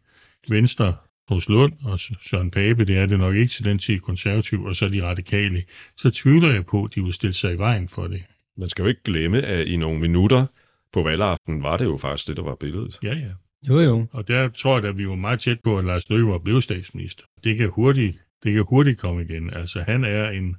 Venstre, 0.50 0.96
Troels 1.28 1.50
Lund 1.50 1.74
og 1.84 2.00
Søren 2.00 2.52
Pape, 2.52 2.86
det 2.86 2.98
er 2.98 3.06
det 3.06 3.20
nok 3.20 3.36
ikke 3.36 3.54
til 3.54 3.66
den 3.66 3.80
tid 3.80 4.00
konservativ, 4.00 4.64
og 4.64 4.76
så 4.76 4.90
de 4.90 5.04
radikale, 5.04 5.64
så 5.98 6.10
tvivler 6.10 6.54
jeg 6.54 6.66
på, 6.66 6.84
at 6.84 6.96
de 6.96 7.04
vil 7.04 7.14
stille 7.14 7.34
sig 7.34 7.54
i 7.54 7.58
vejen 7.58 7.88
for 7.88 8.08
det. 8.08 8.24
Man 8.58 8.70
skal 8.70 8.84
jo 8.84 8.88
ikke 8.88 9.04
glemme, 9.04 9.42
at 9.42 9.68
i 9.68 9.78
nogle 9.78 10.00
minutter 10.00 10.46
på 10.94 11.04
valgaften 11.04 11.64
var 11.64 11.78
det 11.78 11.86
jo 11.86 11.98
faktisk 11.98 12.28
det, 12.28 12.38
der 12.38 12.44
var 12.44 12.56
billedet. 12.56 13.00
Ja, 13.04 13.14
ja. 13.14 13.32
Jo, 13.70 13.80
jo. 13.80 14.08
Og 14.12 14.28
der 14.28 14.50
tror 14.50 14.80
jeg, 14.80 14.90
at 14.90 14.98
vi 14.98 15.08
var 15.08 15.16
meget 15.16 15.40
tæt 15.40 15.60
på, 15.64 15.78
at 15.78 15.86
Lars 15.86 16.10
Løkke 16.10 16.28
var 16.28 16.38
blevet 16.38 16.64
statsminister. 16.64 17.24
Det 17.44 17.58
kan 17.58 17.70
hurtigt, 17.70 18.18
det 18.44 18.54
kan 18.54 18.66
hurtigt 18.70 19.00
komme 19.00 19.24
igen. 19.24 19.54
Altså, 19.54 19.84
han 19.88 20.04
er 20.04 20.30
en, 20.30 20.56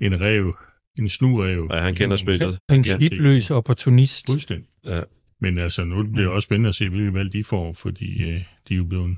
en 0.00 0.20
rev, 0.20 0.56
en 0.98 1.08
snurev. 1.08 1.68
Ja, 1.72 1.80
han 1.80 1.94
kender 1.94 2.16
spillet. 2.16 2.58
Principløs 2.68 3.50
opportunist. 3.50 4.30
Fuldstændig. 4.30 4.68
Ja. 4.84 5.00
Men 5.40 5.58
altså, 5.58 5.84
nu 5.84 6.02
bliver 6.02 6.26
det 6.26 6.34
også 6.34 6.46
spændende 6.46 6.68
at 6.68 6.74
se, 6.74 6.88
hvilke 6.88 7.14
valg 7.14 7.32
de 7.32 7.44
får, 7.44 7.72
fordi 7.72 8.22
øh, 8.22 8.44
de 8.68 8.74
er 8.74 8.78
jo 8.78 8.84
blevet, 8.84 9.16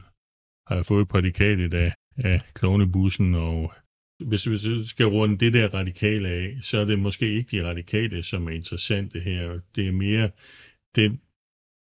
har 0.66 0.82
fået 0.82 1.08
prædikatet 1.08 1.74
af, 1.74 1.92
af 2.16 2.40
klovnebussen, 2.54 3.34
og 3.34 3.72
hvis, 4.24 4.44
hvis 4.44 4.68
vi 4.68 4.86
skal 4.86 5.06
runde 5.06 5.38
det 5.38 5.52
der 5.52 5.74
radikale 5.74 6.28
af, 6.28 6.56
så 6.62 6.78
er 6.78 6.84
det 6.84 6.98
måske 6.98 7.32
ikke 7.32 7.56
de 7.56 7.68
radikale, 7.68 8.22
som 8.22 8.46
er 8.46 8.50
interessante 8.50 9.20
her. 9.20 9.60
Det 9.76 9.88
er 9.88 9.92
mere 9.92 10.30
den 10.96 11.20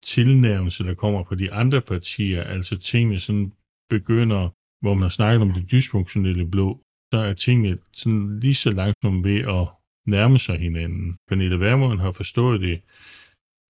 tilnærmelse, 0.05 0.85
der 0.85 0.95
kommer 0.95 1.25
fra 1.25 1.35
de 1.35 1.53
andre 1.53 1.81
partier, 1.81 2.43
altså 2.43 2.79
tingene 2.79 3.21
sådan 3.21 3.53
begynder, 3.91 4.49
hvor 4.81 4.95
man 4.95 5.03
har 5.03 5.09
snakket 5.09 5.43
om 5.43 5.53
det 5.53 5.71
dysfunktionelle 5.71 6.51
blå, 6.51 6.81
så 7.13 7.19
er 7.19 7.33
tingene 7.35 7.79
sådan 7.93 8.41
lige 8.41 8.55
så 8.55 8.71
langsomt 8.71 9.25
ved 9.25 9.41
at 9.41 9.69
nærme 10.07 10.39
sig 10.39 10.59
hinanden. 10.59 11.17
Pernille 11.29 11.61
Vermund 11.61 12.01
har 12.01 12.13
forstået 12.13 12.61
det 12.61 12.81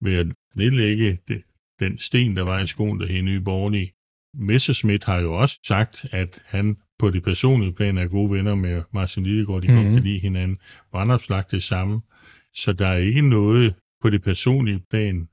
ved 0.01 0.15
at 0.17 0.27
nedlægge 0.55 1.19
det, 1.29 1.43
den 1.81 1.99
sten, 1.99 2.37
der 2.37 2.43
var 2.43 2.61
i 2.61 2.67
skoen, 2.67 3.01
der 3.01 3.07
hed 3.07 3.23
Nye 3.23 3.41
Borgerlige. 3.41 3.93
Messerschmidt 4.35 5.05
har 5.05 5.21
jo 5.21 5.35
også 5.35 5.61
sagt, 5.67 6.07
at 6.11 6.43
han 6.45 6.77
på 6.99 7.11
det 7.11 7.23
personlige 7.23 7.73
plan 7.73 7.99
er 7.99 8.09
gode 8.09 8.31
venner 8.31 8.55
med 8.55 8.83
Martin 8.93 9.25
Lidegaard, 9.25 9.63
de 9.63 9.69
mm-hmm. 9.69 9.83
Mhm. 9.83 9.93
godt 9.93 10.03
kan 10.03 10.11
lide 10.11 10.21
hinanden. 10.21 10.59
Vandopslag 10.93 11.45
det 11.51 11.63
samme. 11.63 12.01
Så 12.55 12.73
der 12.73 12.87
er 12.87 12.97
ikke 12.97 13.29
noget 13.29 13.75
på 14.03 14.11
det 14.11 14.23
personlige 14.23 14.83
plan, 14.91 15.29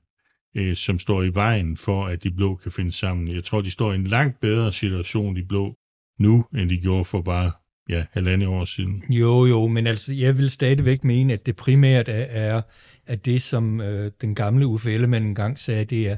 øh, 0.56 0.76
som 0.76 0.98
står 0.98 1.22
i 1.22 1.34
vejen 1.34 1.76
for, 1.76 2.06
at 2.06 2.22
de 2.22 2.30
blå 2.30 2.56
kan 2.56 2.72
finde 2.72 2.92
sammen. 2.92 3.34
Jeg 3.34 3.44
tror, 3.44 3.60
de 3.60 3.70
står 3.70 3.92
i 3.92 3.94
en 3.94 4.06
langt 4.06 4.40
bedre 4.40 4.72
situation, 4.72 5.36
de 5.36 5.44
blå, 5.44 5.76
nu, 6.18 6.44
end 6.54 6.70
de 6.70 6.78
gjorde 6.80 7.04
for 7.04 7.22
bare 7.22 7.52
ja, 7.88 8.04
halvandet 8.12 8.48
år 8.48 8.64
siden. 8.64 9.04
Jo, 9.10 9.46
jo, 9.46 9.66
men 9.66 9.86
altså, 9.86 10.12
jeg 10.12 10.38
vil 10.38 10.50
stadigvæk 10.50 11.04
mene, 11.04 11.32
at 11.32 11.46
det 11.46 11.56
primært 11.56 12.08
er, 12.08 12.26
er 12.28 12.62
at 13.06 13.24
det, 13.24 13.42
som 13.42 13.80
øh, 13.80 14.12
den 14.20 14.34
gamle 14.34 14.66
Uffe 14.66 14.92
Ellemann 14.92 15.26
engang 15.26 15.58
sagde, 15.58 15.84
det 15.84 16.08
er 16.08 16.16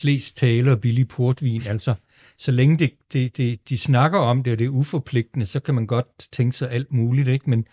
flest 0.00 0.36
taler 0.36 0.72
og 0.72 0.80
billig 0.80 1.08
portvin. 1.08 1.62
Altså, 1.66 1.94
så 2.38 2.52
længe 2.52 2.78
det, 2.78 2.92
det, 3.12 3.36
det, 3.36 3.68
de 3.68 3.78
snakker 3.78 4.18
om 4.18 4.42
det, 4.42 4.52
og 4.52 4.58
det 4.58 4.64
er 4.64 4.68
uforpligtende, 4.68 5.46
så 5.46 5.60
kan 5.60 5.74
man 5.74 5.86
godt 5.86 6.06
tænke 6.32 6.56
sig 6.56 6.70
alt 6.70 6.92
muligt, 6.92 7.28
ikke? 7.28 7.50
Men, 7.50 7.66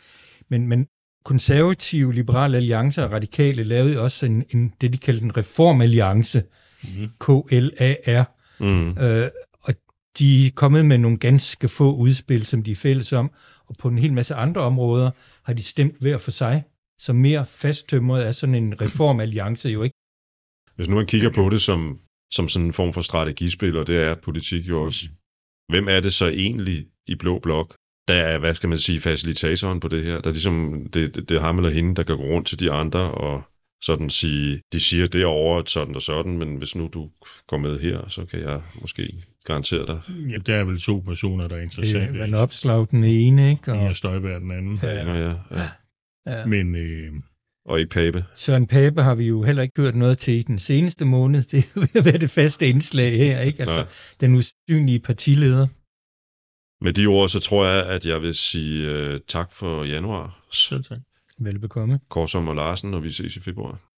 men, 0.50 0.68
men 0.68 0.88
konservative, 1.26 2.14
liberale 2.14 2.58
alliancer 2.58 3.04
og 3.04 3.12
radikale 3.12 3.64
lavede 3.64 4.00
også 4.00 4.26
en, 4.26 4.44
en, 4.50 4.74
det, 4.82 4.94
de 4.94 4.98
kaldte 4.98 5.26
en 5.26 5.38
reformalliance, 5.38 6.44
Mm-hmm. 6.84 7.10
KLAR, 7.20 8.36
Mm. 8.60 8.90
Øh, 8.90 9.30
de 10.20 10.48
er 10.48 10.52
kommet 10.56 10.86
med 10.86 10.98
nogle 10.98 11.18
ganske 11.18 11.68
få 11.68 11.96
udspil, 11.96 12.46
som 12.46 12.64
de 12.64 12.72
er 12.72 12.76
fælles 12.76 13.14
om, 13.14 13.32
og 13.68 13.76
på 13.80 13.88
en 13.88 13.98
hel 13.98 14.14
masse 14.14 14.36
andre 14.36 14.62
områder 14.62 15.12
har 15.44 15.54
de 15.54 15.64
stemt 15.64 15.96
hver 16.02 16.18
for 16.18 16.32
sig. 16.32 16.64
Så 17.00 17.14
mere 17.14 17.46
fasttømret 17.46 18.28
er 18.28 18.32
sådan 18.32 18.56
en 18.56 18.82
reformalliance 18.82 19.70
jo 19.70 19.84
ikke. 19.84 19.96
Hvis 20.76 20.90
nu 20.90 20.96
man 20.96 21.06
kigger 21.06 21.32
på 21.34 21.50
det 21.50 21.62
som, 21.62 22.00
som 22.34 22.48
sådan 22.48 22.66
en 22.66 22.74
form 22.74 22.94
for 22.94 23.02
strategispil, 23.02 23.78
og 23.78 23.88
det 23.88 23.98
er 23.98 24.16
politik 24.16 24.68
jo 24.68 24.82
også, 24.82 25.10
hvem 25.72 25.88
er 25.88 26.00
det 26.00 26.14
så 26.14 26.28
egentlig 26.28 26.88
i 27.08 27.16
Blå 27.16 27.40
Blok, 27.40 27.76
der 28.08 28.14
er, 28.14 28.40
hvad 28.40 28.56
skal 28.56 28.70
man 28.70 28.78
sige, 28.78 29.00
facilitatoren 29.02 29.80
på 29.80 29.88
det 29.88 30.04
her? 30.04 30.22
Der 30.22 30.30
er 30.30 30.34
ligesom, 30.34 30.88
det, 30.94 31.16
det, 31.16 31.30
det 31.30 31.38
er 31.38 31.42
ham 31.42 31.58
eller 31.58 31.70
hende, 31.70 31.96
der 31.96 32.04
kan 32.04 32.18
gå 32.18 32.24
rundt 32.24 32.48
til 32.48 32.60
de 32.60 32.72
andre 32.72 33.12
og 33.12 33.44
sådan 33.82 34.10
sige, 34.10 34.62
de 34.74 34.80
siger 34.80 35.08
derovre 35.08 35.68
sådan 35.68 35.96
og 35.96 36.02
sådan, 36.02 36.38
men 36.38 36.56
hvis 36.56 36.76
nu 36.76 36.90
du 36.94 37.10
går 37.48 37.58
med 37.58 37.80
her, 37.80 38.08
så 38.08 38.26
kan 38.26 38.40
jeg 38.42 38.62
måske 38.82 39.24
garantere 39.46 39.86
dig. 39.86 40.02
Ja, 40.30 40.38
der 40.38 40.56
er 40.56 40.64
vel 40.64 40.80
to 40.80 41.00
personer, 41.00 41.48
der 41.48 41.56
er 41.56 41.60
Det 41.60 41.66
interessante. 41.66 42.20
er 42.20 42.24
en 42.26 42.34
opslag 42.34 42.88
den 42.92 43.04
ene, 43.04 43.52
ikke? 43.52 43.74
Og, 43.74 43.96
Støjberg 43.96 44.42
den 44.42 44.52
anden. 44.52 44.80
Ja, 44.84 45.14
ja, 45.14 45.34
ja. 45.52 45.70
ja. 46.28 46.46
Men 46.46 46.76
øh, 46.76 47.14
Og 47.66 47.80
ikke 47.80 47.90
Pape. 47.90 48.26
Søren 48.36 48.68
Pape 48.68 49.04
har 49.04 49.16
vi 49.16 49.28
jo 49.28 49.44
heller 49.44 49.62
ikke 49.64 49.82
hørt 49.82 49.96
noget 49.96 50.18
til 50.18 50.34
i 50.34 50.42
den 50.42 50.60
seneste 50.60 51.06
måned. 51.06 51.44
Det 51.52 51.60
er 51.60 51.64
jo 51.76 51.82
ved 51.82 51.96
at 51.96 52.06
være 52.06 52.18
det 52.18 52.30
faste 52.30 52.68
indslag 52.68 53.18
her, 53.18 53.40
ikke? 53.42 53.60
Altså, 53.62 53.76
Nej. 53.80 53.88
den 54.20 54.36
usynlige 54.36 55.00
partileder. 55.00 55.68
Med 56.84 56.94
de 56.94 57.06
ord, 57.06 57.30
så 57.30 57.40
tror 57.40 57.66
jeg, 57.66 57.86
at 57.86 58.06
jeg 58.06 58.22
vil 58.22 58.36
sige 58.36 58.92
uh, 59.14 59.20
tak 59.28 59.54
for 59.54 59.84
januar. 59.84 60.46
selv 60.52 60.84
tak. 60.84 60.98
Velbekomme. 61.40 62.00
Korsom 62.10 62.48
og 62.48 62.56
Larsen, 62.56 62.92
når 62.92 63.00
vi 63.00 63.12
ses 63.12 63.38
i 63.38 63.40
februar. 63.40 63.89